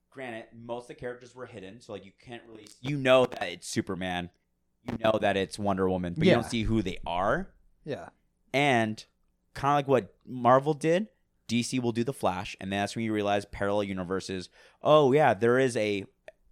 [0.09, 3.43] Granted, most of the characters were hidden, so like you can't really you know that
[3.43, 4.29] it's Superman,
[4.89, 6.35] you know that it's Wonder Woman, but you Yeah.
[6.41, 7.53] don't see who they are.
[7.85, 8.09] Yeah.
[8.53, 9.03] And
[9.53, 11.07] kind of like what Marvel did,
[11.47, 14.49] DC will do the Flash, and that's when you realize parallel universes.
[14.81, 16.05] Oh yeah, there is a,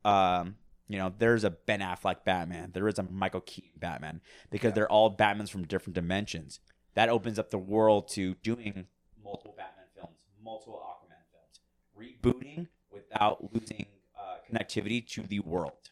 [0.06, 0.56] um,
[0.88, 4.76] you know, there's a Ben Affleck Batman, there is a Michael Keaton Batman, because Yeah.
[4.76, 6.60] they're all Batmans from different dimensions.
[7.00, 8.86] That opens up the world to doing
[9.24, 11.62] multiple Batman films, multiple Aquaman films,
[11.98, 13.86] rebooting without losing
[14.20, 15.92] uh, connectivity to the world.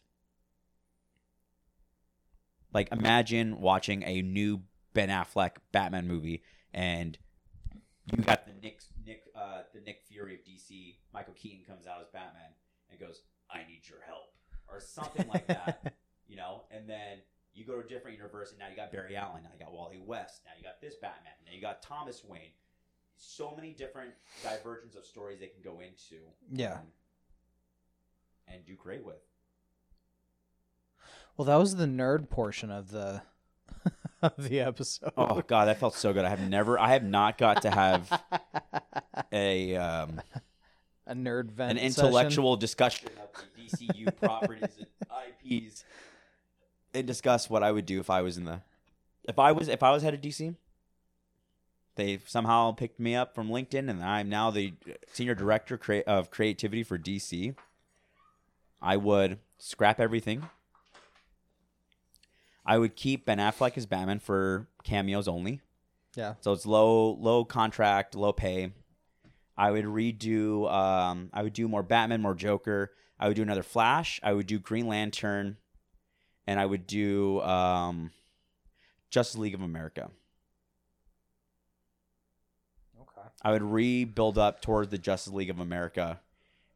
[2.74, 6.42] Like imagine watching a new Ben Affleck Batman movie
[6.74, 7.16] and
[8.14, 10.96] you got the Nick Nick uh, the Nick Fury of DC.
[11.14, 12.52] Michael Keaton comes out as Batman
[12.90, 14.34] and goes, "I need your help,"
[14.70, 15.94] or something like that,
[16.28, 16.64] you know.
[16.70, 17.20] And then
[17.58, 19.72] you go to a different universe, and now you got Barry Allen, now you got
[19.72, 22.52] Wally West, now you got this Batman, now you got Thomas Wayne.
[23.16, 24.12] So many different
[24.44, 26.22] divergence of stories they can go into.
[26.52, 26.78] Yeah.
[28.46, 29.16] and, and do great with.
[31.36, 33.22] Well, that was the nerd portion of the
[34.22, 35.12] of the episode.
[35.16, 36.24] Oh god, that felt so good.
[36.24, 38.22] I have never, I have not got to have
[39.32, 40.20] a um,
[41.06, 42.06] a nerd vent an session.
[42.06, 44.86] intellectual discussion of the DCU properties and
[45.62, 45.84] IPs,
[46.94, 48.62] and discuss what I would do if I was in the,
[49.24, 50.54] if I was if I was head of DC.
[51.96, 54.74] They somehow picked me up from LinkedIn, and I'm now the
[55.12, 57.56] senior director crea- of creativity for DC.
[58.80, 60.48] I would scrap everything.
[62.64, 65.60] I would keep Ben Affleck as Batman for cameos only.
[66.14, 66.34] Yeah.
[66.40, 68.72] So it's low low contract, low pay.
[69.56, 72.92] I would redo um I would do more Batman, more Joker.
[73.18, 74.20] I would do another Flash.
[74.22, 75.56] I would do Green Lantern
[76.48, 78.10] and I would do um
[79.10, 80.10] Justice League of America.
[83.00, 83.28] Okay.
[83.42, 86.20] I would rebuild up towards the Justice League of America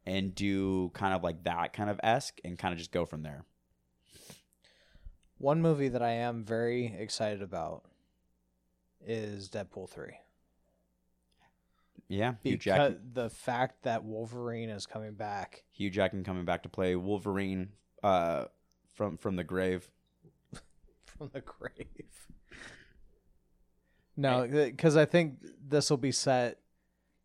[0.04, 3.22] and do kind of like that kind of esque and kind of just go from
[3.22, 3.44] there.
[5.38, 7.84] One movie that I am very excited about
[9.04, 10.18] is Deadpool three.
[12.08, 16.68] Yeah, Hugh Because the fact that Wolverine is coming back Hugh Jackman coming back to
[16.68, 17.70] play Wolverine
[18.02, 18.44] uh
[18.92, 19.88] from from the grave.
[21.04, 22.28] from the grave.
[24.16, 26.58] No, because I think this will be set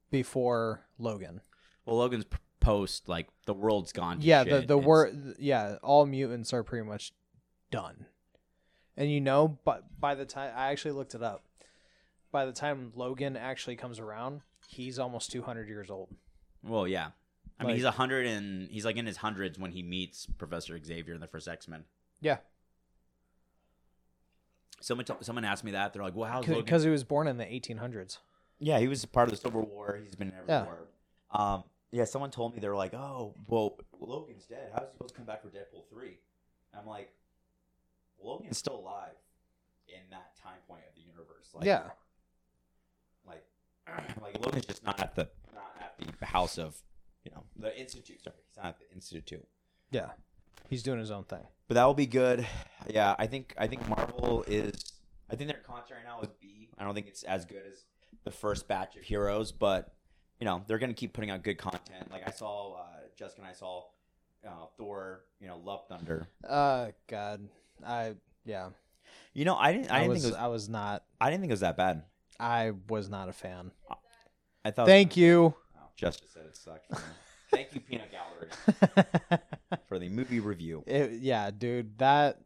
[0.09, 1.41] before Logan.
[1.85, 4.19] Well, Logan's p- post like the world's gone.
[4.19, 7.11] To yeah, the the word yeah, all mutants are pretty much
[7.71, 8.05] done.
[8.95, 11.43] And you know, but by the time I actually looked it up,
[12.31, 16.09] by the time Logan actually comes around, he's almost 200 years old.
[16.63, 17.09] Well, yeah.
[17.59, 20.79] I mean, he's a hundred and he's like in his hundreds when he meets Professor
[20.83, 21.85] Xavier in the first X Men.
[22.21, 22.37] Yeah,
[24.79, 25.91] Someone t- someone asked me that.
[25.93, 28.19] They're like, "Well, how's Logan?" because he was born in the 1800s.
[28.59, 29.99] Yeah, he was part of the Civil War.
[30.03, 30.59] He's been Yeah.
[30.61, 30.87] everywhere.
[31.31, 34.71] Um, yeah, someone told me they were like, "Oh, well, Logan's dead.
[34.73, 36.19] How's he supposed to come back for Deadpool 3?
[36.77, 37.11] I'm like,
[38.21, 39.15] Logan's still alive
[39.87, 41.49] in that time point of the universe.
[41.55, 41.89] Like, yeah,
[43.25, 43.45] like,
[44.21, 46.81] like Logan's just not at the not at the house of,
[47.27, 48.23] you know, the institute.
[48.23, 49.45] Sorry, he's not at the institute.
[49.91, 50.11] yeah,
[50.69, 51.43] he's doing his own thing.
[51.67, 52.47] But that will be good.
[52.89, 54.93] Yeah, I think I think Marvel is.
[55.29, 56.69] I think their content right now is B.
[56.77, 57.83] I don't think it's as good as
[58.23, 59.93] the first batch of heroes, but
[60.39, 62.09] you know they're gonna keep putting out good content.
[62.09, 62.83] Like I saw, uh,
[63.17, 63.83] Jessica and I saw
[64.47, 65.25] uh, Thor.
[65.41, 66.27] You know, Love Thunder.
[66.47, 67.49] Uh, God,
[67.85, 68.13] I
[68.45, 68.69] yeah,
[69.33, 69.91] You know, I didn't.
[69.91, 70.43] I, I, didn't was think it was.
[70.43, 72.03] I was not I didn't think it was that bad.
[72.39, 73.71] I was not a fan.
[74.63, 74.87] I thought.
[74.87, 75.55] Thank you.
[75.97, 76.91] Oh, Justice said it sucked.
[77.51, 79.41] Thank you, Peanut Gallery,
[79.87, 80.83] for the movie review.
[80.85, 82.39] It, yeah, dude, that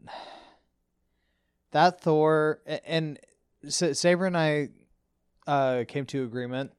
[1.72, 3.20] that Thor and
[3.66, 4.70] S- Saber and I
[5.48, 6.72] uh, came to agreement.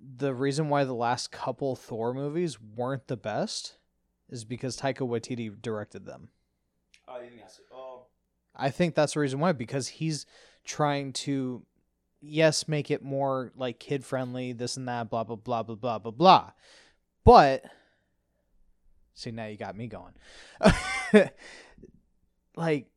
[0.00, 3.76] the reason why the last couple Thor movies weren't the best
[4.30, 6.28] is because Taika Waititi directed them.
[7.08, 8.02] Oh, you think that's oh.
[8.54, 10.26] I think that's the reason why because he's
[10.64, 11.64] trying to
[12.20, 15.98] yes, make it more like kid friendly, this and that, blah blah blah blah blah
[15.98, 16.50] blah blah.
[17.24, 17.64] But
[19.14, 20.14] see now you got me going.
[22.56, 22.88] like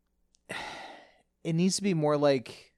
[1.43, 2.73] it needs to be more like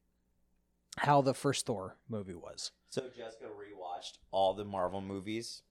[0.98, 2.72] how the first Thor movie was.
[2.90, 5.62] So Jessica rewatched all the Marvel movies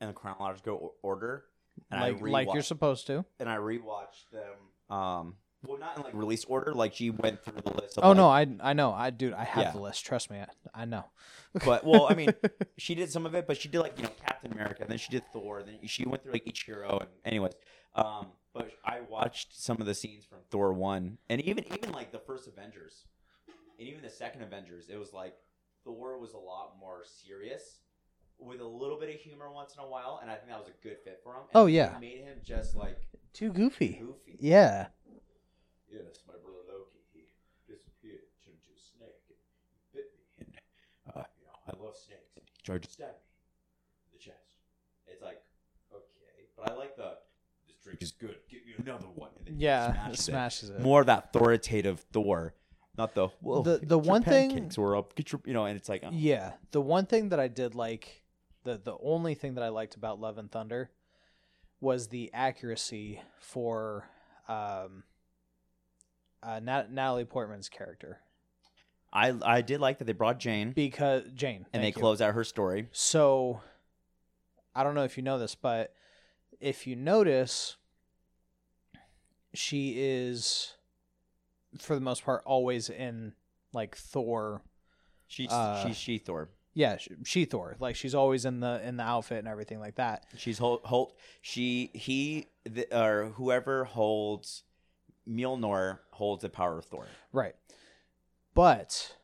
[0.00, 1.44] in the chronological order,
[1.90, 3.24] and like I like you're supposed to.
[3.40, 4.96] and I rewatched them.
[4.96, 5.34] Um,
[5.66, 6.72] well, not in like release order.
[6.74, 7.98] Like she went through the list.
[7.98, 8.92] Of, Oh like- no, I I know.
[8.92, 9.70] I dude, I have Yeah.
[9.72, 10.04] the list.
[10.04, 10.38] Trust me.
[10.40, 11.06] I, I know.
[11.64, 12.32] But well, I mean,
[12.78, 15.10] she did some of it, but she did like you know Captain America, then she
[15.10, 16.98] did Thor, then she went through like each hero.
[17.00, 17.52] And anyways,
[17.94, 22.10] um, but I watched some of the scenes from Thor one, and even even like
[22.12, 23.04] the first Avengers,
[23.78, 25.34] and even the second Avengers, it was like
[25.84, 27.78] Thor was a lot more serious.
[28.38, 30.66] With a little bit of humor once in a while, and I think that was
[30.66, 31.42] a good fit for him.
[31.42, 31.96] And Oh, it yeah.
[32.00, 32.98] made him just like
[33.32, 34.00] Too goofy.
[34.00, 34.36] goofy.
[34.40, 34.88] Yeah.
[35.92, 37.28] Yes, my brother Loki, he
[37.68, 39.36] disappeared, turned into a snake, and
[39.68, 40.48] he bit me, and
[41.14, 42.32] uh, you know, I love snakes.
[42.36, 43.28] And he tried to stab me
[44.08, 44.56] in the chest.
[45.06, 45.42] It's like,
[45.92, 47.18] okay, but I like the
[47.68, 48.36] this drink is good.
[48.50, 49.30] Give me another one.
[49.36, 50.12] And then he Yeah.
[50.12, 50.76] smashes It it.
[50.76, 50.82] it.
[50.82, 52.54] More of that authoritative Thor,
[52.96, 53.62] not the well.
[53.62, 55.88] The- get the your one thing- pancakes or up, get your you know, and it's
[55.90, 58.22] like, oh, Yeah, the one thing that I did like,
[58.64, 60.90] the the only thing that I liked about Love and Thunder,
[61.80, 64.08] was the accuracy for
[64.48, 65.04] um,
[66.42, 68.18] uh, Nat- Natalie Portman's character
[69.12, 71.92] I I did like that they brought Jane because Jane and they you.
[71.92, 72.88] closed out her story.
[72.92, 73.60] So,
[74.74, 75.92] I don't know if you know this, but
[76.60, 77.76] if you notice,
[79.54, 80.72] she is,
[81.78, 83.34] for the most part, always in
[83.74, 84.62] like Thor
[85.26, 86.48] She's Uh, she's she Thor.
[86.74, 89.94] yeah she, she thor like she's always in the in the outfit and everything like
[89.96, 94.62] that She's hold, hold she he the, or whoever holds
[95.28, 97.06] Mjolnir holds the power of Thor.
[97.32, 97.54] right
[98.54, 99.16] but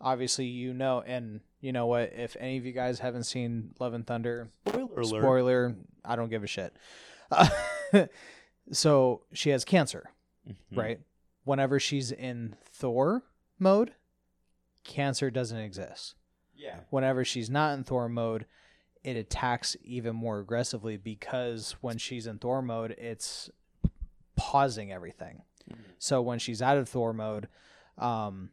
[0.00, 3.94] obviously you know and you know what if any of you guys haven't seen love
[3.94, 6.74] and thunder Spoiler spoiler i don't give a shit
[8.72, 10.10] so she has cancer
[10.48, 10.80] Mm-hmm.
[10.80, 11.00] right
[11.44, 13.22] whenever she's in thor
[13.58, 13.92] mode
[14.82, 16.14] cancer doesn't exist
[16.56, 16.76] Yeah.
[16.88, 18.46] whenever she's not in Thor mode,
[19.04, 23.50] it attacks even more aggressively because when she's in Thor mode, it's
[24.38, 25.42] pausing everything.
[25.70, 25.76] Mhm.
[25.98, 27.48] So when she's out of Thor mode,
[27.98, 28.50] um,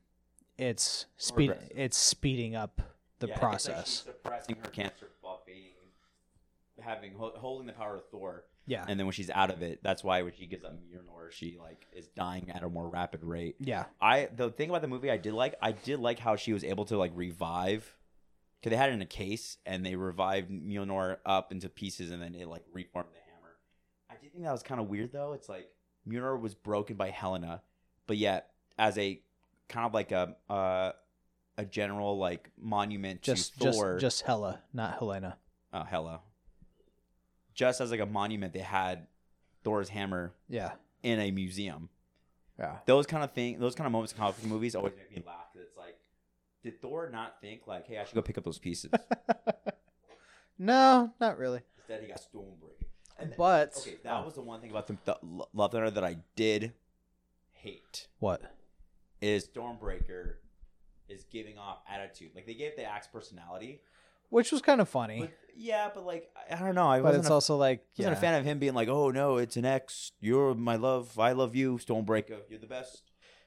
[0.58, 2.82] it's speed it's speeding up
[3.20, 3.88] the Yeah, like process.
[3.88, 5.72] she's suppressing her cancer while being
[6.82, 10.04] having holding the power of Thor, yeah, and then when she's out of it, that's
[10.04, 13.56] why when she gives up Mjolnir, she like is dying at a more rapid rate.
[13.60, 16.52] yeah, I the thing about the movie I did like, I did like how she
[16.54, 17.96] was able to like revive.
[18.64, 22.20] Cause they had it in a case and they revived Mjolnir up into pieces and
[22.20, 23.54] then it like reformed the hammer.
[24.10, 25.34] I did think that was kind of weird though.
[25.34, 25.70] It's like
[26.08, 27.62] Mjolnir was broken by Helena,
[28.08, 29.22] but yet as a
[29.70, 30.92] kind of like a uh,
[31.58, 35.38] a general like monument just to Thor, just just Hela, not Helena.
[35.74, 36.22] oh Hela,
[37.54, 39.08] just as like a monument, they had
[39.64, 41.90] Thor's hammer Yeah, in a museum
[42.58, 45.12] yeah, those kind of thing, those kind of moments in comic book movies always make
[45.12, 45.52] me laugh.
[45.52, 45.98] 'cause it's like,
[46.64, 48.92] did Thor not think like, hey, I should go pick up those pieces?
[50.58, 51.62] no, not really.
[51.80, 52.20] Instead, he got.
[53.18, 55.18] And But okay, that was the one thing about the, the
[55.54, 56.74] Love Thunder that I did
[57.54, 58.42] hate what?
[59.22, 60.36] is Stormbreaker
[61.08, 62.32] is giving off attitude.
[62.36, 63.82] Like they gave the axe personality,
[64.30, 66.88] Which was kind of funny, but yeah, but like I, don't know.
[66.88, 68.74] I but wasn't it's a, also like I wasn't yeah, a fan of him being
[68.74, 70.12] like, oh no, it's an ex.
[70.20, 71.18] You're my love.
[71.18, 72.40] I love you, Stormbreaker.
[72.50, 73.04] You're the best.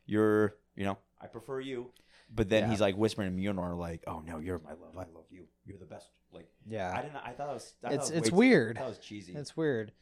[0.06, 1.90] You're, you know, I prefer you.
[2.34, 2.70] But then Yeah.
[2.70, 4.96] he's like whispering to Mjolnir, like, "Oh no, you're my love.
[4.96, 5.46] I love you.
[5.64, 6.92] You're the best." Like, yeah.
[6.94, 7.16] I didn't.
[7.16, 7.74] I thought it was.
[7.82, 8.76] I It's- it's too- weird.
[8.76, 9.34] That was cheesy.
[9.34, 9.92] It's weird.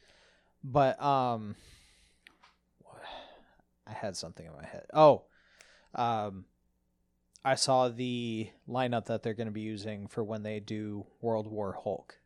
[0.65, 1.55] But um
[3.87, 4.87] I had something in my head.
[4.93, 5.25] Oh.
[5.95, 6.47] Um
[7.45, 11.47] I saw the lineup that they're going to be using for when they do World
[11.47, 12.19] War Hulk.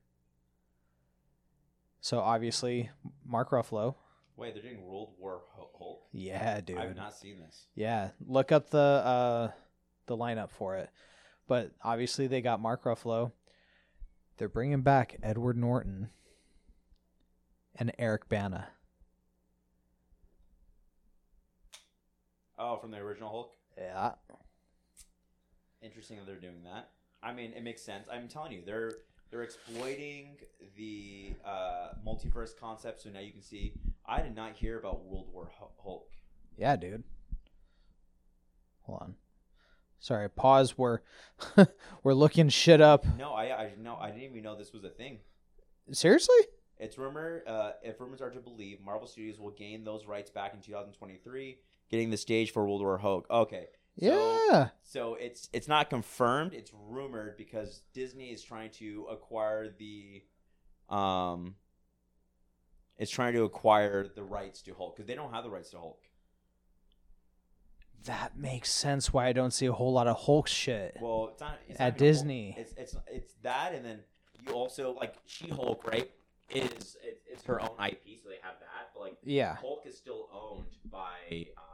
[2.01, 2.91] So obviously
[3.27, 3.97] Mark Ruffalo.
[4.37, 6.07] Wait, they're doing World War Hulk.
[6.13, 6.79] Yeah, dude.
[6.79, 7.67] I have not seen this.
[7.75, 9.51] Yeah, look up the uh
[10.11, 10.91] the lineup for it.
[11.49, 13.33] But obviously they got Mark Ruffalo.
[14.37, 16.11] They're bringing back Edward Norton
[17.77, 18.69] and Eric Bana.
[22.59, 23.53] Oh, from the original Hulk.
[23.79, 24.13] Yeah.
[25.83, 26.91] Interesting that they're doing that.
[27.23, 28.07] I mean, it makes sense.
[28.13, 28.93] I'm telling you, they're
[29.31, 30.37] they're exploiting
[30.77, 33.03] the uh, multiverse concept.
[33.03, 33.75] So now you can see.
[34.07, 35.51] I did not hear about World War
[35.83, 36.11] Hulk.
[36.59, 37.05] Yeah, dude.
[38.83, 39.15] Hold on.
[40.01, 40.77] Sorry, pause.
[40.79, 41.01] We're
[42.03, 43.05] we're looking shit up.
[43.19, 45.19] No, I I no, I didn't even know this was a thing.
[45.93, 46.37] Seriously?
[46.79, 47.43] It's rumor.
[47.47, 51.59] Uh, if rumors are to believe, Marvel Studios will gain those rights back in 2023,
[51.91, 53.27] getting the stage for World War Hulk.
[53.31, 53.67] Okay.
[54.01, 54.69] So, yeah.
[54.83, 56.55] So it's it's not confirmed.
[56.55, 60.23] It's rumored because Disney is trying to acquire the,
[60.89, 61.57] um.
[62.97, 65.79] It's trying to acquire the rights to Hulk because they don't have the rights to
[65.79, 66.03] Hulk.
[68.05, 69.13] That makes sense.
[69.13, 70.97] Why I don't see a whole lot of Hulk shit.
[71.01, 71.99] Well, it's not it's At not.
[71.99, 72.55] Disney.
[72.59, 74.01] It's it's it's that, and then
[74.47, 76.11] you also like She Hulk, right?
[76.49, 78.91] Is it, it's her own IP, so they have that.
[78.95, 79.57] But like Yeah.
[79.57, 81.65] Hulk is still owned by, um,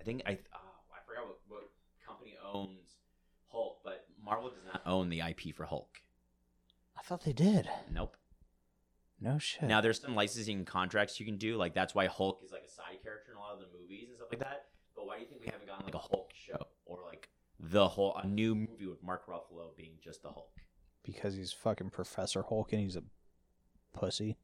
[0.00, 0.58] I think I oh,
[0.94, 1.62] I forgot what, what
[2.06, 2.88] company owns
[3.48, 6.00] Hulk, but Marvel does not own the IP for Hulk.
[6.96, 7.68] I thought they did.
[7.92, 8.16] Nope.
[9.20, 9.64] No shit.
[9.64, 12.70] Now there's some licensing contracts you can do, like that's why Hulk is like a
[12.70, 14.66] side character in a lot of the movies and stuff like that.
[14.98, 17.28] But why do you think we haven't gotten like a Hulk show or like
[17.60, 20.50] the whole a new movie with Mark Ruffalo being just the Hulk?
[21.04, 23.02] because he's fucking Professor Hulk and he's a
[23.94, 24.36] pussy.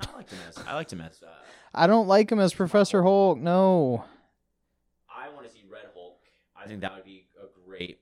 [0.00, 1.26] I like him as I like him as uh,
[1.74, 3.38] I don't like him as Professor Hulk.
[3.38, 4.04] No.
[5.14, 6.18] I want to see Red Hulk.
[6.56, 8.00] I think that would be a great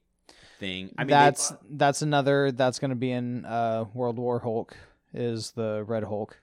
[0.61, 0.95] thing.
[0.99, 4.77] I mean, that's thought- that's another that's going to be in uh, World War Hulk
[5.15, 6.39] is the Red Hulk.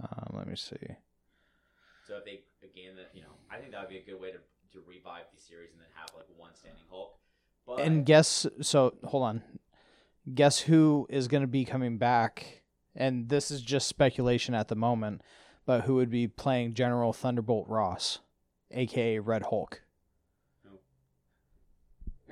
[0.00, 0.76] Um, let me see.
[2.08, 4.30] so if they again that you know, I think that would be a good way
[4.32, 4.38] to
[4.72, 7.16] to revive the series and then have like one standing Hulk.
[7.66, 8.94] But And guess so.
[9.04, 9.42] Hold on.
[10.34, 12.62] Guess who is going to be coming back?
[12.94, 15.20] And this is just speculation at the moment,
[15.66, 18.20] but who would be playing General Thunderbolt Ross,
[18.70, 19.82] aka Red Hulk?
[20.64, 20.78] Who?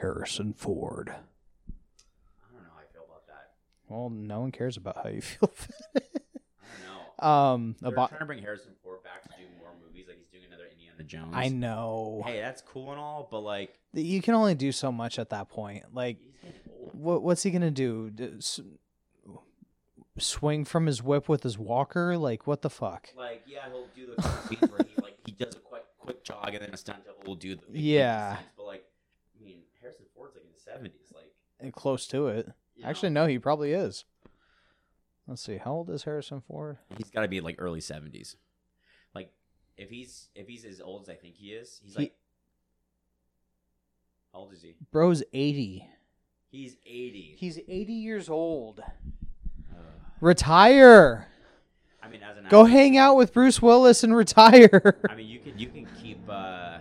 [0.01, 1.11] Harrison Ford.
[1.11, 1.13] I
[2.53, 3.51] don't know how I feel about that.
[3.89, 5.51] Well, no one cares about how you feel.
[5.95, 7.27] I don't know.
[7.29, 10.29] um, They're about trying to bring Harrison Ford back to do more movies, like he's
[10.29, 11.33] doing another Indiana Jones.
[11.35, 15.19] I know Hey, that's cool and all, but like you can only do so much
[15.19, 15.85] at that point.
[15.95, 16.91] Like, he's getting old.
[16.95, 18.11] what what's he gonna do?
[18.11, 18.61] D- s-
[20.19, 22.17] swing from his whip with his walker?
[22.17, 23.09] Like, what the fuck?
[23.17, 26.49] Like, yeah, he'll do the scenes where he like he does a quick quick jog
[26.55, 28.37] and then a stunt double will do the big Yeah.
[28.37, 28.85] scenes, but like,
[29.41, 32.49] I mean, Harrison Ford's like in the seventies, like Eh, Close to it.
[32.83, 34.05] Actually, know, no, he probably is.
[35.27, 35.57] Let's see.
[35.57, 36.79] How old is Harrison Ford?
[36.99, 38.37] he's got to be like early seventies.
[39.77, 42.15] Like, if he's if he's as old as I think he is, he's He- like,
[44.33, 44.75] how old is he?
[44.91, 45.87] Bro's 80.
[46.51, 47.35] He's eighty.
[47.37, 48.81] He's 80 years old.
[48.81, 49.77] Ugh.
[50.21, 51.27] Retire.
[52.01, 55.01] I mean, as an Go actor- hang out with Bruce Willis and retire.
[55.11, 56.21] I mean, you can you can keep.
[56.29, 56.79] uh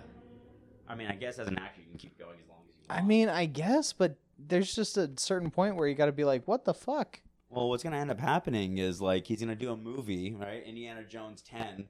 [0.87, 2.85] I mean, I guess as an actor, you can keep going as long as you
[2.89, 3.01] want.
[3.01, 6.23] I mean, I guess, but there's just a certain point where you got to be
[6.25, 7.19] like, what the fuck?
[7.49, 10.63] Well, what's gonna end up happening is like he's gonna do a movie, right?
[10.63, 11.87] Indiana Jones ten,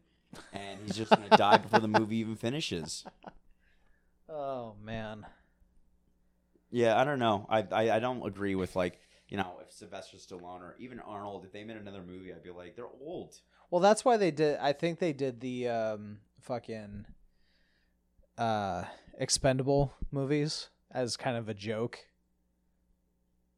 [0.51, 3.05] and he's just gonna die before the movie even finishes.
[4.29, 5.27] Oh, man.
[6.71, 7.45] Yeah, I don't know.
[7.49, 11.45] I, I I don't agree with like you know if Sylvester Stallone or even Arnold,
[11.45, 13.35] if they made another movie, I'd be like they're old.
[13.69, 14.57] Well, that's why they did.
[14.59, 17.05] I think they did the um, fucking
[18.37, 18.85] uh,
[19.19, 21.99] expendable movies as kind of a joke.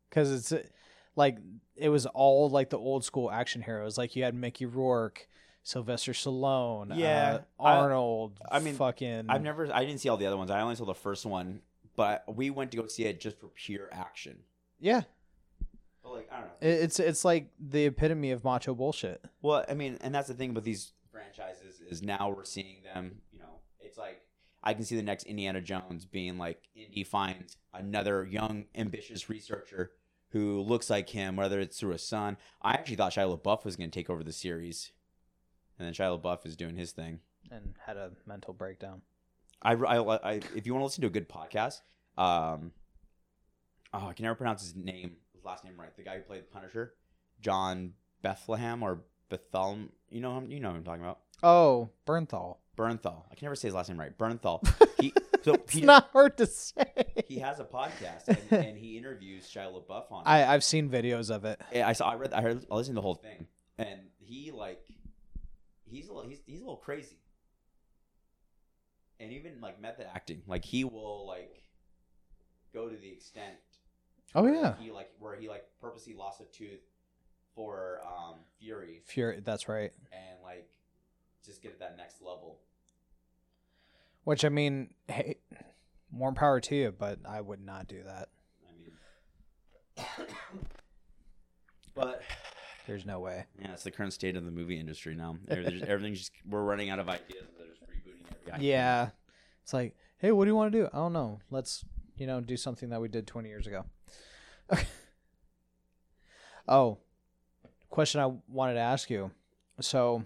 [0.09, 0.67] Because it's
[1.15, 1.37] like
[1.75, 3.97] it was all like the old school action heroes.
[3.97, 5.27] Like you had Mickey Rourke,
[5.65, 8.39] Sylvester Stallone, Yeah, uh, Arnold.
[8.51, 9.25] I mean, fucking.
[9.29, 10.51] I've never, I didn't see all the other ones.
[10.51, 11.61] I only saw the first one,
[11.95, 14.37] but we went to go see it just for pure action.
[14.79, 15.01] Yeah,
[16.03, 16.53] But like I don't know.
[16.61, 19.25] it's it's like the epitome of macho bullshit.
[19.41, 23.21] Well, I mean, and that's the thing with these franchises is now we're seeing them.
[23.33, 24.21] You know, it's like
[24.63, 29.93] I can see the next Indiana Jones being like Indy finds another young, ambitious researcher
[30.29, 32.37] who looks like him, whether it's through a son.
[32.61, 34.91] I actually thought Shia LaBeouf was going to take over the series,
[35.77, 37.19] and then Shia LaBeouf is doing his thing.
[37.51, 39.01] And had a mental breakdown.
[39.61, 41.81] I, I, I if you want to listen to a good podcast,
[42.17, 42.71] um,
[43.93, 45.95] oh, I can never pronounce his name, his last name right.
[45.95, 46.93] The guy who played the Punisher,
[47.41, 49.77] John Bethlehem or Bethel.
[50.09, 50.51] You know him.
[50.51, 51.19] You know who I'm talking about.
[51.43, 52.57] Oh, Bernthal.
[52.77, 53.23] Bernthal.
[53.31, 54.17] I can never say his last name right.
[54.17, 54.67] Bernthal.
[54.99, 55.13] He
[55.43, 56.85] so It's he, not hard to say.
[57.27, 60.21] he has a podcast and, and he interviews Shia LaBeouf on.
[60.21, 60.27] it.
[60.29, 61.59] I I've seen videos of it.
[61.73, 62.09] Yeah, I saw.
[62.11, 62.33] I read.
[62.33, 62.65] I heard.
[62.71, 63.45] I listened to the whole thing,
[63.77, 64.81] and he like,
[65.95, 66.29] he's a little.
[66.29, 67.17] He's he's a little crazy.
[69.19, 71.63] And even like method acting, like he will like
[72.73, 73.55] go to the extent.
[74.33, 76.81] Oh yeah, He like where he like purposely lost a tooth
[77.55, 79.39] for um Fury Fury.
[79.43, 79.91] That's right.
[80.11, 80.67] and like
[81.45, 82.59] just get at that next level.
[84.25, 85.37] Which I mean, hey,
[86.11, 88.29] more power to you, but I would not do that.
[88.67, 90.27] I mean,
[91.95, 92.21] but
[92.87, 93.45] There's no way.
[93.59, 95.37] yeah, it's the current state of the movie industry now.
[95.47, 97.45] Everything's just, everything's just we're running out of ideas.
[97.57, 98.71] They're just rebooting every idea.
[98.71, 99.09] Yeah,
[99.63, 100.87] it's like Hey, what do you want to do?
[100.93, 101.39] I don't know.
[101.51, 101.83] Let's
[102.17, 103.85] you know do something that we did 20 years ago.
[104.71, 104.83] Okay.
[106.67, 106.97] Oh,
[107.91, 109.29] question I wanted to ask you.
[109.81, 110.25] So,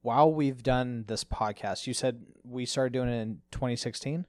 [0.00, 4.26] while we've done this podcast, you said we started doing it in 2016.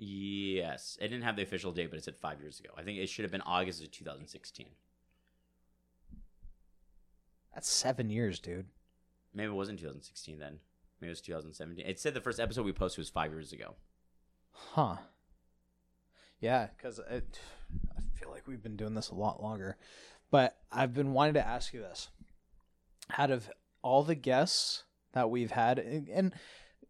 [0.00, 2.70] Yes, it didn't have the official date, but it said five years ago.
[2.76, 4.68] I think it should have been August of 2016.
[7.52, 8.66] That's seven years, dude.
[9.34, 10.60] Maybe it wasn't 2016 then.
[11.00, 11.84] Maybe it was 2017.
[11.84, 13.74] It said the first episode we posted was five years ago.
[14.52, 14.98] Huh.
[16.40, 17.22] Yeah, because I
[18.14, 19.76] feel like we've been doing this a lot longer.
[20.30, 22.08] But I've been wanting to ask you this.
[23.16, 23.50] Out of
[23.82, 26.34] all the guests that we've had, and, and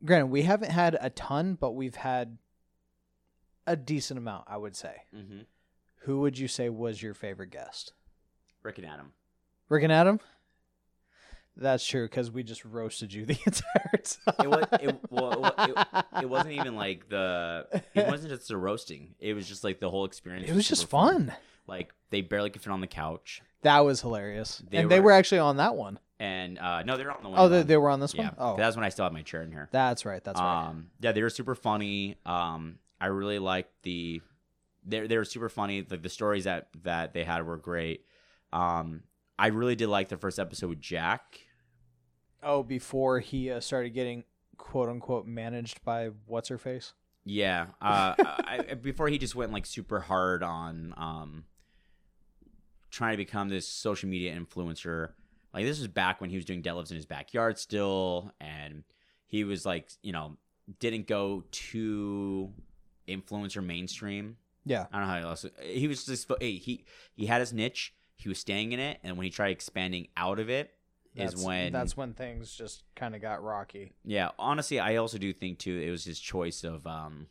[0.04, 2.36] granted, we haven't had a ton, but we've had
[3.72, 4.94] a decent amount, I would say.
[5.14, 5.40] Mm-hmm.
[6.02, 7.92] Who would you say was your favorite guest?
[8.62, 9.12] Rick and Adam.
[9.68, 10.20] Rick and Adam?
[11.56, 14.34] That's true because we just roasted you the entire time.
[14.40, 19.14] It was it, well, it, it wasn't even like the it wasn't just the roasting.
[19.18, 20.48] It was just like the whole experience.
[20.48, 21.32] It was just super fun.
[21.66, 24.62] Like they barely could fit on the couch, That was hilarious.
[24.70, 25.98] They and they were- were actually on that one.
[26.20, 27.38] and uh no, they're on the one.
[27.40, 28.26] Oh, they, they were on this yeah.
[28.26, 28.34] one?
[28.38, 29.68] Oh, that was when I still had my chair in here.
[29.72, 30.22] that's right.
[30.22, 30.68] That's right.
[30.68, 32.16] Um, yeah, they were super funny.
[32.24, 34.20] Um, I really liked the.
[34.84, 35.86] They they were super funny.
[35.88, 38.04] Like the stories that that they had were great.
[38.52, 39.02] Um,
[39.38, 41.40] I really did like the first episode with Jack.
[42.42, 44.24] Oh, before he uh, started getting
[44.56, 46.92] quote unquote managed by what's her face?
[47.24, 47.66] Yeah.
[47.82, 51.44] Uh, I, I- before he just went like super hard on um,
[52.90, 55.10] trying to become this social media influencer.
[55.52, 58.84] Like this was back when he was doing deadlifts in his backyard still, and
[59.26, 60.36] he was like, you know,
[60.80, 62.52] didn't go too
[63.08, 64.36] influencer mainstream.
[64.64, 64.86] Yeah.
[64.92, 65.46] I don't know how else.
[65.62, 66.84] He was just hey, he
[67.14, 67.94] he had his niche.
[68.16, 70.72] He was staying in it, and when he tried expanding out of it,
[71.14, 73.92] is That's, when that's when things just kind of got rocky.
[74.04, 74.30] yeah.
[74.38, 77.26] Honestly, I also do think too it was his choice of um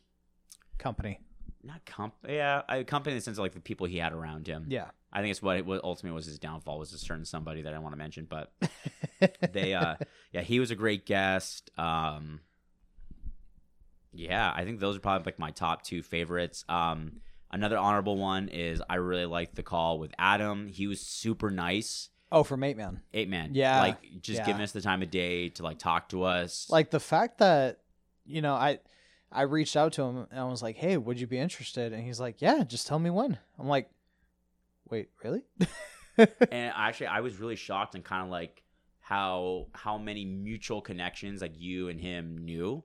[0.77, 1.19] Company.
[1.63, 4.47] not comp yeah I, company in the sense of like the people he had around
[4.47, 4.65] him.
[4.69, 4.89] Yeah.
[5.11, 7.73] I think it's what it was ultimately was his downfall was a certain somebody that
[7.73, 8.51] I want to mention, but
[9.53, 9.95] they uh
[10.31, 11.71] yeah he was a great guest.
[11.77, 12.41] Um,
[14.13, 16.65] yeah, I think those are probably like my top two favorites.
[16.69, 20.67] Um, another honorable one is I really liked the call with Adam.
[20.67, 22.09] He was super nice.
[22.31, 23.01] oh, from Eight Man.
[23.13, 24.45] Eight man, Yeah, like just yeah.
[24.45, 26.67] giving us the time of day to like talk to us.
[26.69, 27.79] Like the fact that,
[28.25, 28.79] you know, I
[29.31, 31.93] I reached out to him and I was like, hey, would you be interested?
[31.93, 33.37] And he's like, yeah, just tell me when.
[33.59, 33.89] I'm like,
[34.89, 35.43] wait, really?
[36.17, 38.63] and actually i was really shocked and kind of like
[39.01, 42.83] how how many mutual connections like you and him knew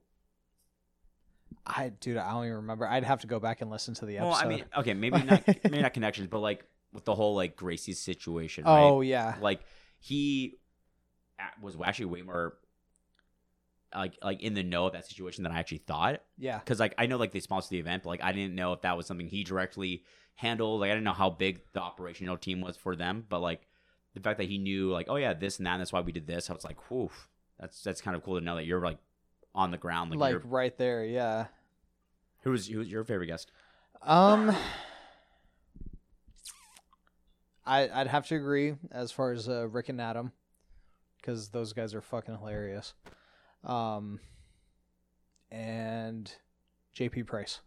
[1.67, 2.87] I, dude, I don't even remember.
[2.87, 4.29] I'd have to go back and listen to the episode.
[4.31, 7.57] well i mean okay maybe not maybe not connections but like with the whole like
[7.57, 9.37] gracie's situation right oh, yeah.
[9.41, 9.61] like
[9.99, 10.59] he
[11.61, 12.55] was actually way more
[13.95, 16.59] like like in the know of that situation than i actually thought Yeah.
[16.59, 18.83] because like i know like they sponsored the event but like i didn't know if
[18.83, 22.61] that was something he directly handled like i didn't know how big the operational team
[22.61, 23.67] was for them but like
[24.15, 26.13] the fact that he knew like oh yeah this and that and that's why we
[26.13, 27.11] did this i was like whew
[27.61, 28.99] that's that's kind of cool to know that you're like
[29.55, 31.05] on the ground like, Like, right there.
[31.05, 31.47] Yeah.
[32.43, 33.51] who was who was your favorite guest
[34.03, 34.55] Um,
[37.65, 40.33] I I'd have to agree as far as uh, Rick and Adam,
[41.19, 42.95] because those guys are fucking hilarious.
[43.65, 44.19] Um,
[45.51, 46.33] and
[46.97, 47.61] JP Price,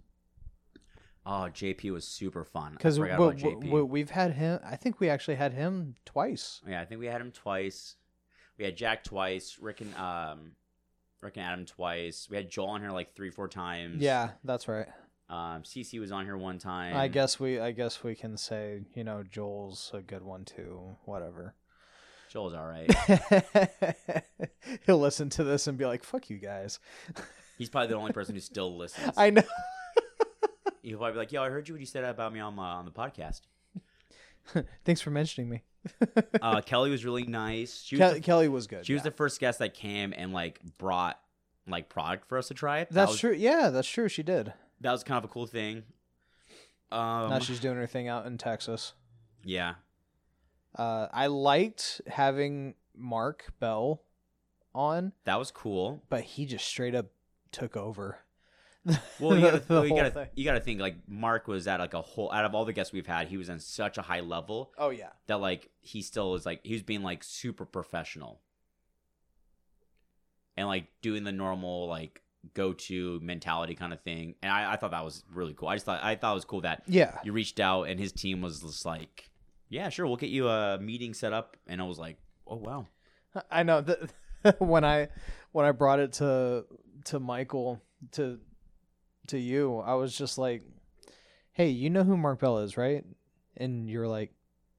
[1.25, 3.71] oh jp was super fun because we, forgot about JP.
[3.71, 4.59] we, we've had him.
[4.65, 6.61] I think we actually had him twice.
[6.67, 7.95] yeah i think we had him twice
[8.57, 10.51] we had jack twice rick and um
[11.25, 14.67] rick and adam twice we had joel on here like three four times Yeah, that's
[14.67, 14.87] right.
[15.29, 18.81] um cc was on here one time I guess we I guess we can say
[18.93, 20.97] you know Joel's a good one too.
[21.05, 21.55] Whatever.
[22.29, 22.89] joel's all right
[24.85, 26.79] He'll listen to this and be like, "Fuck you guys."
[27.57, 29.13] He's probably the only person who still listens.
[29.17, 29.43] I know.
[30.81, 32.67] He'll probably be like, "Yo, I heard you what you said about me on my,
[32.71, 33.41] on the podcast."
[34.85, 35.63] Thanks for mentioning me.
[36.41, 37.83] Uh, Kelly was really nice.
[37.83, 38.85] She was, Kelly, the, Kelly was good.
[38.85, 39.09] she was yeah.
[39.09, 41.19] the first guest that came and like brought
[41.67, 42.79] like product for us to try.
[42.79, 43.33] That That's was, true.
[43.33, 44.09] Yeah, that's true.
[44.09, 44.51] She did.
[44.81, 45.83] That was kind of a cool thing.
[46.91, 48.93] Um, now she's doing her thing out in Texas.
[49.43, 49.75] yeah,
[50.75, 54.01] Uh, I liked having Mark Bell
[54.73, 56.01] on, that was cool.
[56.09, 57.07] but he just straight up
[57.51, 58.19] took over.
[59.19, 62.01] Well, you gotta, well, you, gotta you gotta think like Mark was at like a
[62.01, 64.71] whole out of all the guests we've had, he was on such a high level
[64.77, 65.09] Oh yeah.
[65.27, 68.41] that like he still is like he was being like super professional.
[70.57, 72.21] And like doing the normal like
[72.53, 74.35] go to mentality kind of thing.
[74.43, 75.67] And I, I thought that was really cool.
[75.67, 77.17] I just thought i thought it was cool that Yeah.
[77.23, 79.29] you reached out and his team was just like
[79.67, 81.57] yeah sure we'll get you a meeting set up.
[81.67, 82.17] And i was like
[82.47, 82.87] oh wow.
[83.51, 83.81] I know.
[83.81, 84.11] That
[84.61, 85.09] when I
[85.51, 86.65] when I brought it to
[87.05, 87.81] to Michael
[88.13, 88.39] to
[89.29, 89.77] to you.
[89.79, 90.63] I was just like,
[91.53, 93.03] "Hey, you know who Mark Bell is, right?"
[93.57, 94.33] And you're like,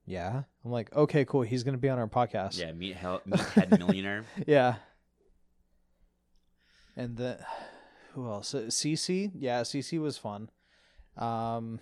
[0.04, 1.42] "Yeah." I'm like, "Okay, cool.
[1.42, 4.24] He's gonna be on our podcast." Yeah, meet hell, meathead millionaire.
[4.46, 4.76] Yeah.
[6.96, 7.38] And the
[8.14, 8.54] who else?
[8.54, 9.30] Uh, CC?
[9.34, 10.50] Yeah, CC was fun.
[11.16, 11.80] Um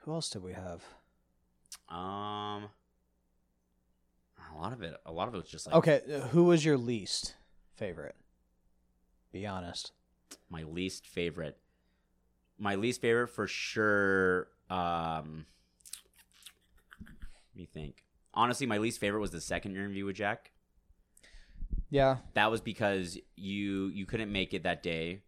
[0.00, 0.82] Who else did we have?
[1.88, 2.68] Um,
[4.52, 4.96] a lot of it.
[5.04, 7.34] A lot of it was just like Okay, uh, who was your least
[7.74, 8.16] favorite?
[9.40, 9.92] Be honest.
[10.48, 11.58] my least favorite.
[12.58, 14.48] My least favorite for sure.
[14.70, 15.44] Um,
[17.00, 18.02] let me think.
[18.34, 20.52] Honestly, my least favorite was the second interview with Jack.
[21.90, 22.16] Yeah.
[22.34, 25.22] That was because you you couldn't make it that day.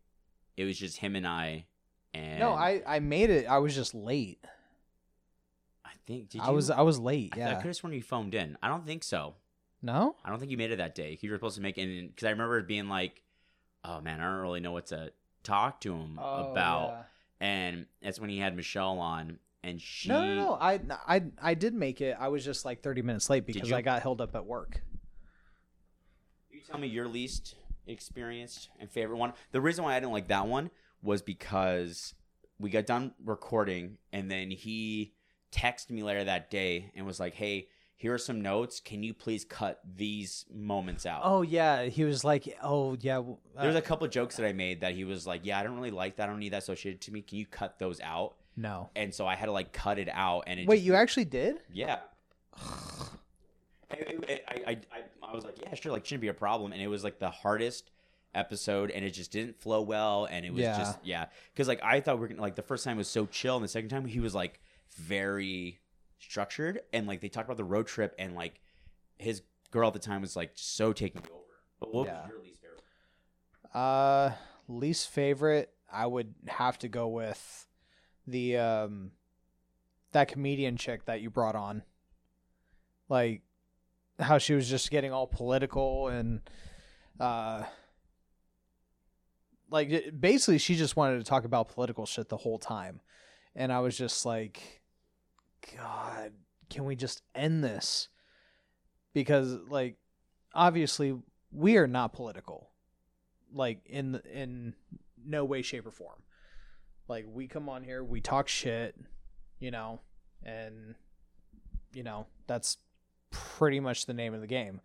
[0.56, 1.66] It was just him and I.
[2.14, 3.46] And No, I I made it.
[3.46, 4.42] I was just late.
[5.84, 6.44] I think did you?
[6.44, 7.34] I was I was late.
[7.34, 7.54] I, Yeah.
[7.56, 8.56] could have sworn you phoned in.
[8.62, 9.34] I don't think so.
[9.82, 10.16] no?
[10.24, 11.18] I don't think you made it that day.
[11.20, 13.22] You were supposed to make it because I remember it being like,
[13.84, 15.12] "Oh man, I don't really know what to
[15.42, 17.06] talk to him Oh, about."
[17.40, 20.08] And that's when he had Michelle on, and she.
[20.08, 20.52] No, no, no.
[20.60, 22.16] I I I did make it.
[22.18, 23.72] I was just like 30 minutes late because?
[23.72, 24.82] I got held up at work.
[26.50, 27.54] You tell me your least
[27.86, 29.32] experienced and favorite one.
[29.52, 30.70] The reason why I didn't like that one
[31.02, 32.14] was because
[32.58, 35.14] we got done recording, and then he
[35.52, 37.68] texted me later that day and was like, "Hey."
[38.00, 38.78] Here are some notes.
[38.80, 41.22] Can you please cut these moments out?
[41.24, 44.46] Oh yeah, he was like, "Oh yeah." w- There's uh, a couple of jokes that
[44.46, 46.22] I made that he was like, "Yeah, I don't really like that.
[46.22, 47.22] I don't need that associated to me.
[47.22, 48.88] Can you cut those out?" no.
[48.96, 50.44] And so I had to like cut it out.
[50.46, 51.58] And it Wait, just- you actually did?
[51.72, 51.98] Yeah.
[53.90, 53.96] I,
[54.28, 54.76] I, I, I,
[55.22, 56.72] I was like, yeah, sure, like shouldn't be a problem.
[56.72, 57.90] And it was like the hardest
[58.34, 60.26] episode, and it just didn't flow well.
[60.30, 60.78] And it was Yeah.
[60.78, 63.26] just yeah, because like I thought we are gonna like the first time was so
[63.26, 64.60] chill, and the second time he was like
[64.96, 65.80] very
[66.18, 68.60] structured, and like they talked about the road trip, and like
[69.18, 71.42] his girl at the time was like so taking over.
[71.80, 72.22] But what Yeah.
[72.22, 72.82] was your least favorite?
[73.74, 74.30] Uh,
[74.68, 77.66] least favorite, I would have to go with
[78.26, 79.12] the um
[80.12, 81.82] that comedian chick that you brought on.
[83.08, 83.42] Like
[84.18, 86.40] how she was just getting all political and
[87.20, 87.62] uh
[89.70, 93.00] like basically she just wanted to talk about political shit the whole time.
[93.54, 94.77] And I was just like
[95.76, 96.32] god,
[96.70, 98.08] can we just end this?
[99.14, 99.96] Because like
[100.54, 101.16] obviously
[101.52, 102.70] we are not political
[103.52, 104.74] like in in
[105.24, 106.22] no way shape or form.
[107.08, 108.94] Like we come on here we talk shit
[109.58, 110.00] you know
[110.44, 110.94] and
[111.92, 112.76] you know that's
[113.30, 114.80] pretty much the name of the game.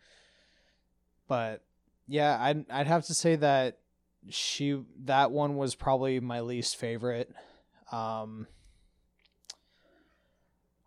[1.27, 1.63] But
[2.05, 3.77] yeah i'd i'd have to say that
[4.29, 7.31] she that one was probably my least favorite.
[7.91, 8.47] Um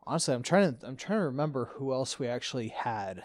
[0.07, 3.23] honestly i'm trying to i'm trying to remember who else we actually had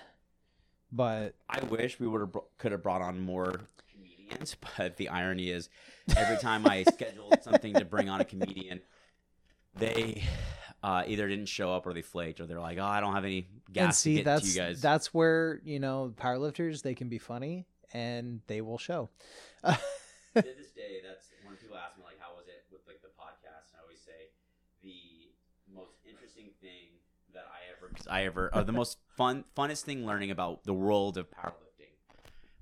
[0.92, 3.62] but I wish we would have could have brought on more
[3.94, 5.70] comedians, but the irony is,
[6.18, 8.82] every time I scheduled something to bring on a comedian,
[9.76, 10.24] they
[10.84, 13.24] uh, either didn't show up or they flaked, or they're like, "Oh, I don't have
[13.24, 16.82] any gas and see to get that's to you guys." that's where you know powerlifters
[16.82, 19.10] they can be funny and they will show
[19.64, 19.78] to
[20.34, 23.72] this day, that's when people ask me like, "How was it with like the podcast?"
[23.72, 24.28] And I always say,
[24.84, 25.32] the
[25.76, 26.88] most interesting thing
[27.34, 31.18] that I ever, I ever, or the most fun, funnest thing learning about the world
[31.18, 31.94] of powerlifting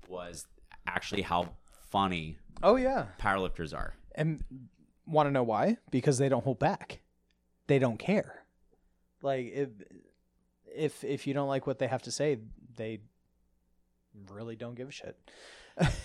[0.08, 0.46] was
[0.86, 1.50] actually how
[1.90, 3.06] funny oh yeah.
[3.20, 3.94] powerlifters are.
[4.14, 4.42] and
[5.06, 5.76] want to know why?
[5.90, 7.00] Because they don't hold back.
[7.66, 8.44] They don't care.
[9.22, 9.68] Like if
[10.74, 12.38] if if you don't like what they have to say
[12.76, 13.00] they
[14.30, 15.16] really don't give a shit.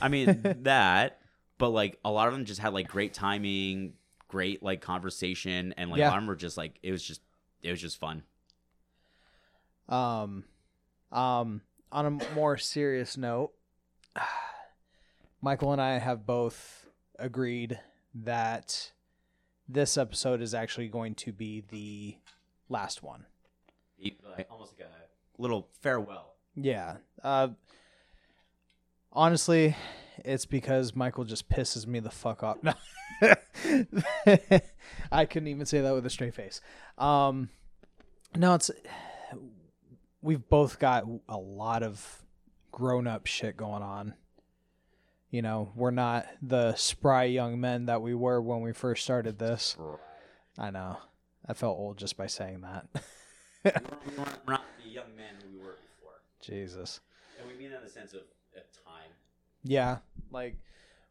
[0.02, 1.20] I mean that,
[1.58, 3.94] but like a lot of them just had like great timing,
[4.36, 6.10] great like conversation, and like Yeah.
[6.10, 7.22] lot were just like it was just
[7.62, 8.24] it was just fun.
[9.88, 10.44] Um,
[11.10, 13.54] um, on a more serious note,
[15.42, 16.86] Michael and I have both
[17.18, 17.80] agreed
[18.14, 18.92] that
[19.70, 22.18] this episode is actually going to be the
[22.68, 23.26] last one.
[23.98, 26.36] Like, almost like a little farewell.
[26.56, 26.98] Yeah.
[27.24, 27.50] Uh,
[29.14, 29.78] honestly,
[30.24, 32.58] it's because Michael just pisses me the fuck off.
[32.64, 32.74] No.
[35.12, 36.62] I couldn't even say that with a straight face.
[36.98, 37.50] Um,
[38.36, 38.72] no, it's
[40.22, 42.24] we've both got a lot of
[42.72, 44.14] grown up shit going on.
[45.30, 49.38] You know, we're not the spry young men that we were when we first started
[49.38, 49.76] this.
[50.58, 50.98] I know.
[51.48, 52.88] I felt old just by saying that.
[53.64, 57.02] we weren't, we weren't, not the young men we were before, Jesus.
[57.40, 58.22] and we mean that in the sense of.
[59.66, 59.98] Yeah,
[60.32, 60.58] like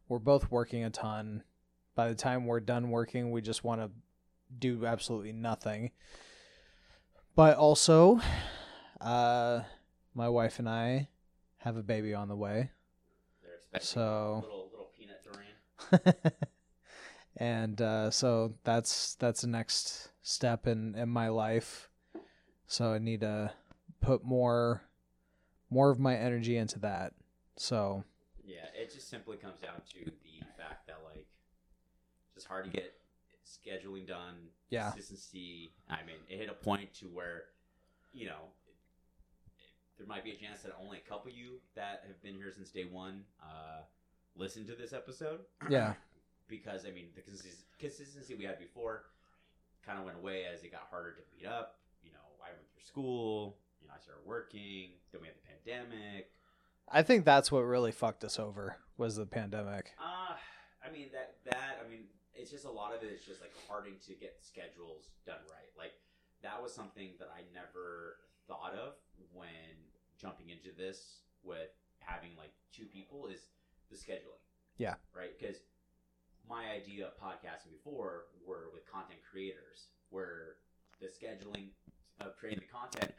[0.07, 1.43] we're both working a ton.
[1.93, 3.91] By the time we're done working, we just want to
[4.57, 5.91] do absolutely nothing.
[7.35, 8.21] But also,
[9.01, 9.61] uh,
[10.13, 11.09] my wife and I
[11.57, 12.71] have a baby on the way.
[13.81, 14.85] So- little little
[17.37, 21.89] and uh, so that's that's the next step in in my life.
[22.67, 23.51] So I need to
[23.99, 24.83] put more
[25.69, 27.13] more of my energy into that.
[27.57, 28.05] So
[28.85, 31.25] it just simply comes down to the fact that like
[32.25, 32.93] it's just hard to get
[33.45, 34.49] scheduling done.
[34.69, 34.91] Yeah.
[34.91, 35.71] Consistency.
[35.89, 37.43] I mean, it hit a point to where,
[38.13, 38.53] you know,
[39.97, 42.51] there might be a chance that only a couple of you that have been here
[42.51, 43.81] since day one uh,
[44.35, 45.39] listen to this episode.
[45.69, 45.93] Yeah.
[46.47, 49.05] because I mean, the consis- consistency we had before
[49.83, 51.79] kind of went away as it got harder to meet up.
[52.03, 53.57] You know, I went through school.
[53.81, 54.89] You know, I started working.
[55.11, 56.34] Then we had the pandemic.
[56.89, 59.93] I think that's what really fucked us over was the pandemic.
[59.99, 60.35] Uh,
[60.85, 63.53] I mean that that I mean it's just a lot of it is just like
[63.67, 65.71] harding to get schedules done right.
[65.77, 65.93] Like
[66.43, 68.17] that was something that I never
[68.47, 68.93] thought of
[69.33, 69.49] when
[70.19, 73.47] jumping into this with having like two people is
[73.89, 74.41] the scheduling.
[74.77, 74.95] Yeah.
[75.15, 75.37] Right?
[75.39, 75.57] Because
[76.47, 80.57] my idea of podcasting before were with content creators where
[81.01, 81.69] the scheduling
[82.21, 83.13] of creating the content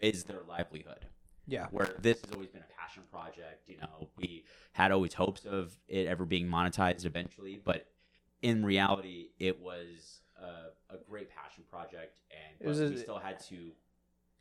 [0.00, 1.06] is their livelihood
[1.46, 1.66] Yeah.
[1.70, 3.68] where this has always been a passion project.
[3.68, 7.86] You know, we had always hopes of it ever being monetized eventually, but
[8.42, 13.72] in reality, it was a, a great passion project, and was we still had to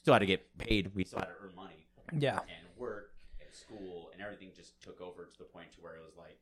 [0.02, 0.92] still had to get paid.
[0.96, 1.88] We still had to earn money
[2.18, 2.40] Yeah.
[2.40, 6.02] and work and school and everything just took over to the point to where it
[6.04, 6.40] was like,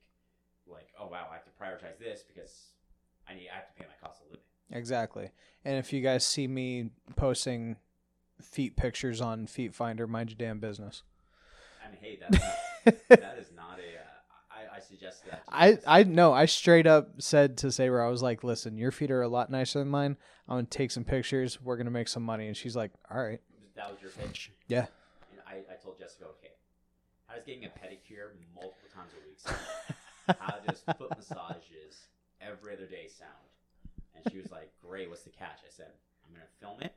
[0.68, 2.68] like oh wow, I have to prioritize this because
[3.28, 4.44] I need I have to pay my cost of living.
[4.72, 5.32] Exactly.
[5.66, 7.76] And if you guys see me posting
[8.42, 11.04] feet pictures on Feet Finder, mind your damn business.
[11.84, 14.00] I mean, hey, that's not, that is not a.
[14.00, 15.44] Uh, I, I suggest that.
[15.48, 15.84] I guys.
[15.88, 19.22] I no, I straight up said to Saber, I was like, "Listen, your feet are
[19.22, 20.18] a lot nicer than mine.
[20.48, 21.62] I'm gonna take some pictures.
[21.62, 23.42] We're gonna make some money." And she's like, "All right,
[23.76, 24.52] that was your pitch.
[24.68, 24.88] yeah."
[25.32, 26.52] And I, I told Jessica, okay,
[27.30, 29.40] I was getting a pedicure multiple times a week.
[29.40, 29.58] sound.
[30.40, 32.08] How does foot massages
[32.42, 33.50] every other day sound?
[34.16, 35.60] And she was like, great, what's the catch?
[35.66, 35.92] I said,
[36.26, 36.94] I'm going to film it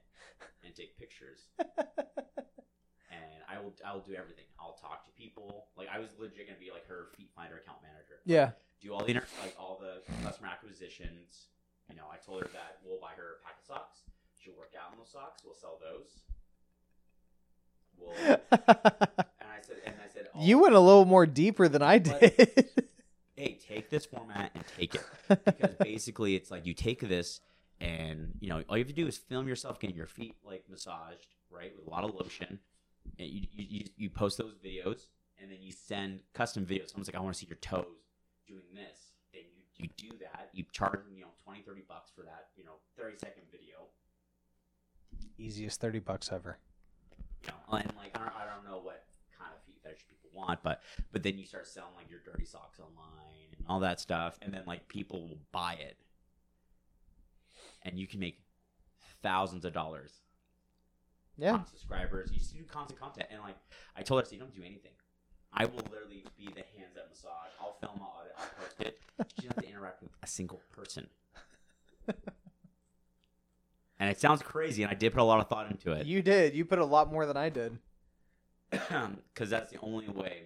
[0.64, 1.48] and take pictures.
[1.58, 4.44] and I will, I will do everything.
[4.58, 5.66] I'll talk to people.
[5.76, 8.20] Like, I was legit going to be like her Feet Finder account manager.
[8.24, 8.52] Yeah.
[8.80, 11.48] Do all the, inter- like, all the customer acquisitions.
[11.88, 13.98] You know, I told her that we'll buy her a pack of socks.
[14.38, 15.42] She'll work out in those socks.
[15.44, 16.22] We'll sell those.
[17.98, 21.82] We'll, and I said, and I said, oh, you went a little more deeper than
[21.82, 22.68] I did.
[23.36, 27.40] hey, take this format and take it because basically it's like you take this
[27.82, 30.64] and you know all you have to do is film yourself getting your feet like
[30.70, 32.60] massaged, right, with a lot of lotion.
[33.18, 35.06] And you you, you, post those videos
[35.40, 36.90] and then you send custom videos.
[36.90, 37.86] Someone's like, I want to see your toes
[38.46, 39.14] doing this.
[39.32, 39.42] Then
[39.76, 40.50] you, you do that.
[40.52, 43.88] You charge them, you know, 20, 30 bucks for that, you know, 30 second video.
[45.36, 46.58] Easiest thirty bucks ever.
[47.42, 49.04] You know, and like I don't, I don't know what
[49.36, 52.44] kind of feet fetish people want, but but then you start selling like your dirty
[52.44, 55.96] socks online and all that stuff, and then like people will buy it,
[57.84, 58.38] and you can make
[59.22, 60.12] thousands of dollars
[61.36, 61.54] Yeah.
[61.54, 62.30] on subscribers.
[62.32, 63.56] You just do constant content, and like
[63.96, 64.92] I told her, so you don't do anything.
[65.52, 67.50] I will literally be the hands up massage.
[67.60, 68.98] I'll film, I'll edit, I'll post it.
[69.38, 71.06] She doesn't have to interact with a single person.
[73.98, 76.06] and it sounds crazy, and I did put a lot of thought into it.
[76.06, 76.54] You did.
[76.54, 77.78] You put a lot more than I did.
[78.70, 80.44] because that's the only way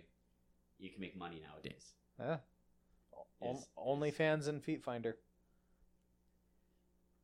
[0.78, 1.92] you can make money nowadays.
[2.18, 2.38] Yeah.
[3.42, 5.16] Is- OnlyFans and Feet Finder.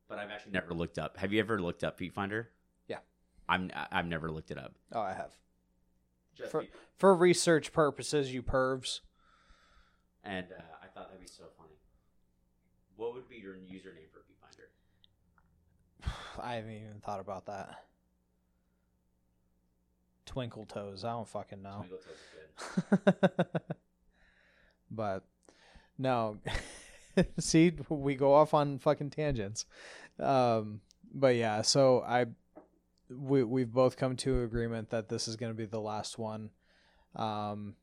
[0.07, 1.17] But I've actually never looked up.
[1.17, 2.49] Have you ever looked up Feet Finder?
[2.87, 2.99] Yeah.
[3.49, 3.71] I'm.
[3.91, 4.75] I've never looked it up.
[4.91, 5.31] Oh, I have.
[6.35, 6.65] Just For-
[6.97, 8.99] For research purposes, you pervs.
[10.23, 11.73] and uh, I thought that'd be so funny.
[12.95, 14.69] What would be your username for Feet Finder?
[16.43, 17.75] I haven't even thought about that.
[20.25, 21.03] Twinkle toes.
[21.03, 21.85] I don't fucking know.
[21.87, 22.17] Twinkle Toes
[22.93, 23.45] is good.
[24.91, 25.23] but
[25.97, 26.37] no.
[27.39, 29.65] See, we go off on fucking tangents.
[30.19, 30.81] Um,
[31.13, 32.25] but yeah, so I
[33.09, 36.49] we we've both come to agreement that this is going to be the last one.
[37.15, 37.75] Um,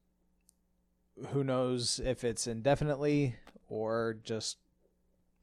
[1.32, 3.36] who knows if it's indefinitely
[3.68, 4.58] or just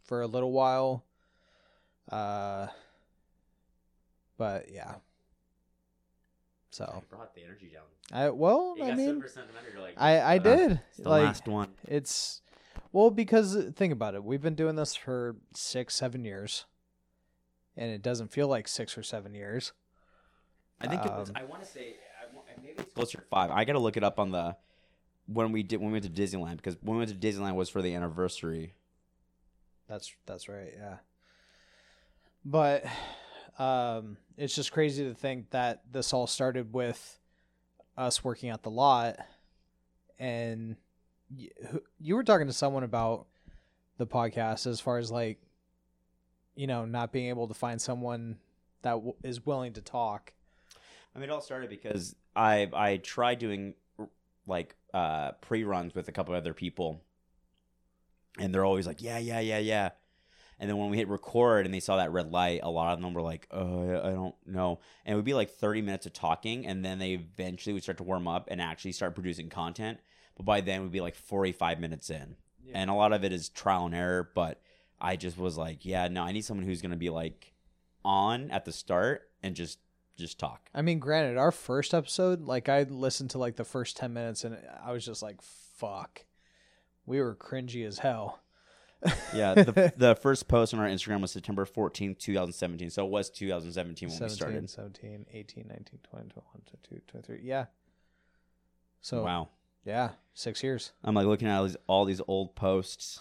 [0.03, 1.05] for a little while.
[2.11, 2.67] Uh,
[4.37, 4.95] but yeah.
[6.69, 7.83] So You brought the energy down.
[8.11, 9.71] I well, You I got mean, super sentimental.
[9.73, 11.69] You're like, I I did It's the like last one.
[11.87, 12.41] it's
[12.91, 14.23] well because uh, think about it.
[14.23, 16.65] We've been doing this for six, seven years,
[17.75, 19.73] and it doesn't feel like six or seven years.
[20.79, 21.29] I think it was.
[21.29, 21.95] Um, I want to say.
[22.21, 23.51] I maybe it's closer to five.
[23.51, 24.55] I got to look it up on the
[25.27, 27.69] when we did when we went to Disneyland because when we went to Disneyland was
[27.69, 28.73] for the anniversary.
[29.87, 30.97] That's that's right, yeah.
[32.43, 32.85] But
[33.59, 37.19] um it's just crazy to think that this all started with
[37.97, 39.17] us working at the lot
[40.19, 40.75] and
[41.99, 43.27] you were talking to someone about
[43.97, 45.39] the podcast as far as like,
[46.55, 48.37] you know, not being able to find someone
[48.83, 50.33] that w- is willing to talk.
[51.15, 53.73] I mean, it all started because I I tried doing
[54.45, 57.01] like uh, pre runs with a couple other people,
[58.39, 59.89] and they're always like, yeah, yeah, yeah, yeah.
[60.59, 63.01] And then when we hit record and they saw that red light, a lot of
[63.01, 66.13] them were like, "Oh, I don't know." And it would be like thirty minutes of
[66.13, 69.99] talking, and then they eventually would start to warm up and actually start producing content.
[70.37, 72.35] But by then, we'd be like forty-five minutes in,
[72.73, 74.29] and a lot of it is trial and error.
[74.33, 74.61] But
[75.01, 77.53] I just was like, "Yeah, no, I need someone who's gonna be like
[78.05, 79.79] on at the start and just
[80.15, 83.97] just talk." I mean, granted, our first episode, like I listened to like the first
[83.97, 86.25] 10 minutes and I was just like, fuck.
[87.05, 88.41] We were cringy as hell.
[89.33, 92.89] Yeah, the, the first post on our Instagram was September 14th, 2017.
[92.89, 94.35] So it was 2017 when we 17,
[94.67, 94.69] started.
[94.69, 96.43] 17, 18, 19, 20, 21,
[96.89, 97.39] 22, 23.
[97.43, 97.65] Yeah.
[99.01, 99.49] So, Wow.
[99.85, 100.91] Yeah, six years.
[101.03, 103.19] I'm like looking at all these, all these old posts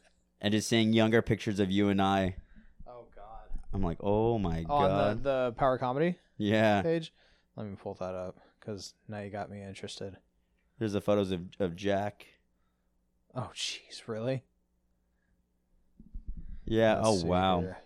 [0.40, 2.36] and just seeing younger pictures of you and I.
[2.86, 3.58] Oh, God.
[3.72, 5.22] I'm like, oh my On God.
[5.22, 6.82] the, the Power Comedy yeah.
[6.82, 7.12] page.
[7.56, 10.16] Let me pull that up because now you got me interested.
[10.78, 12.26] There's the photos of, of Jack.
[13.34, 14.44] Oh, jeez, really?
[16.64, 16.96] Yeah.
[16.96, 17.60] Let's oh, see wow.
[17.60, 17.78] here.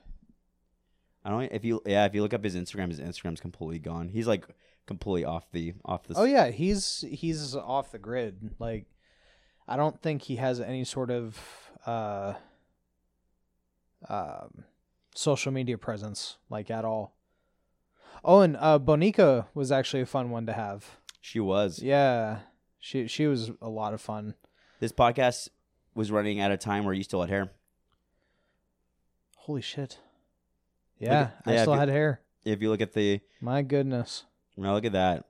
[1.25, 4.09] I don't, if you, yeah, if you look up his Instagram, his Instagram's completely gone.
[4.09, 4.45] He's like
[4.87, 8.51] completely off the, off the, Oh yeah, he's he's off the grid.
[8.59, 8.87] Like
[9.68, 11.39] I don't think he has any sort of
[11.87, 12.35] uh
[14.09, 14.64] um
[15.14, 17.16] social media presence like at all.
[18.24, 20.85] Oh, and uh Bonica was actually a fun one to have.
[21.20, 21.80] she was.
[21.83, 22.39] Yeah.
[22.80, 24.35] She she was a lot of fun.
[24.80, 25.49] This podcast
[25.95, 27.53] was running at a time where you still had hair.
[29.37, 29.99] Holy shit.
[30.99, 32.20] Yeah, I yeah, still you- had hair.
[32.45, 34.24] If you look at the, My goodness.
[34.57, 35.25] Now look at that.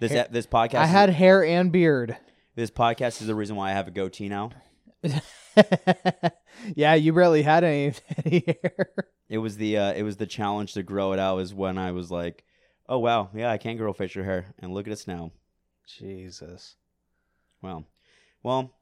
[0.00, 2.16] This, Hair- this podcast, I had hair and beard.
[2.56, 4.50] This podcast is the reason why I have a goatee now.
[6.74, 7.94] yeah, you barely had any,
[8.24, 8.86] any hair.
[9.28, 11.38] It was the uh, it was the challenge to grow it out.
[11.38, 12.44] Is when I was like,
[12.88, 15.32] oh wow, yeah, I can grow facial hair, and look at us now.
[15.86, 16.76] Jesus.
[17.62, 17.84] Well,
[18.42, 18.74] well,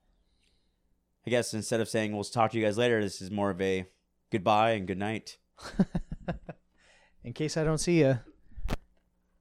[1.26, 3.60] I guess instead of saying we'll talk to you guys later, this is more of
[3.60, 3.86] a
[4.30, 5.38] goodbye and good night.
[7.24, 8.18] In case I don't see you,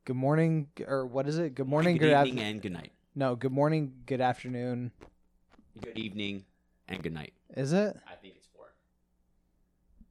[0.06, 1.56] good morning, or what is it?
[1.56, 2.47] Good morning, good good, evening, afternoon.
[2.52, 2.91] and good night.
[3.16, 4.91] No, good morning, good afternoon.
[5.82, 6.45] Good evening
[6.88, 7.34] and good night.
[7.56, 7.97] Is it?
[8.08, 8.66] I think it's four.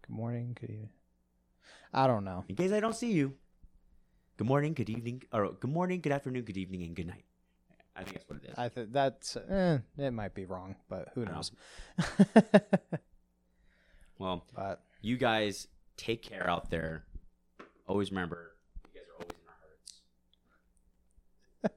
[0.07, 0.91] Good morning, good evening.
[1.93, 2.45] I don't know.
[2.49, 3.35] In case I don't see you,
[4.37, 7.25] good morning, good evening, or good morning, good afternoon, good evening, and good night.
[7.97, 8.59] I think that's what it is.
[8.59, 11.51] I think that's eh, it might be wrong, but who knows?
[14.19, 15.67] well, but you guys
[15.97, 17.05] take care out there.
[17.87, 18.53] Always remember,
[18.95, 20.01] you guys are always in our hearts.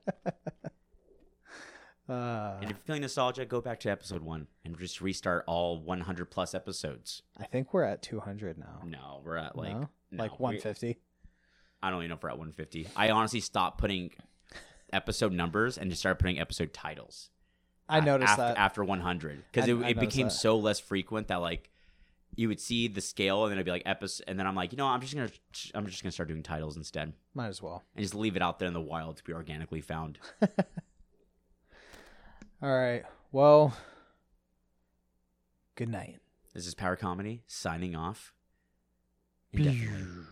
[2.09, 5.81] uh, And if you're feeling nostalgia, go back to episode one and just restart all
[5.81, 7.23] 100 plus episodes.
[7.37, 8.81] I think we're at 200 now.
[8.85, 9.89] No, we're at like No?
[10.11, 10.99] no, like 150.
[11.81, 12.87] I don't even know if we're at 150.
[12.95, 14.11] I honestly stopped putting
[14.91, 17.29] episode numbers and just started putting episode titles.
[17.89, 18.57] I noticed after, that.
[18.57, 20.33] after 100 because it, it became that.
[20.33, 21.69] so less frequent that like
[22.35, 24.71] you would see the scale and then it'd be like episode and then I'm like
[24.71, 25.29] you know I'm just gonna
[25.75, 27.83] I'm just gonna start doing titles instead Might as well.
[27.95, 30.19] and just leave it out there in the wild to be organically found.
[32.61, 33.03] All right.
[33.31, 33.75] Well,
[35.75, 36.19] good night.
[36.53, 38.33] This is Power Comedy signing off.
[39.51, 40.23] Indefinitely.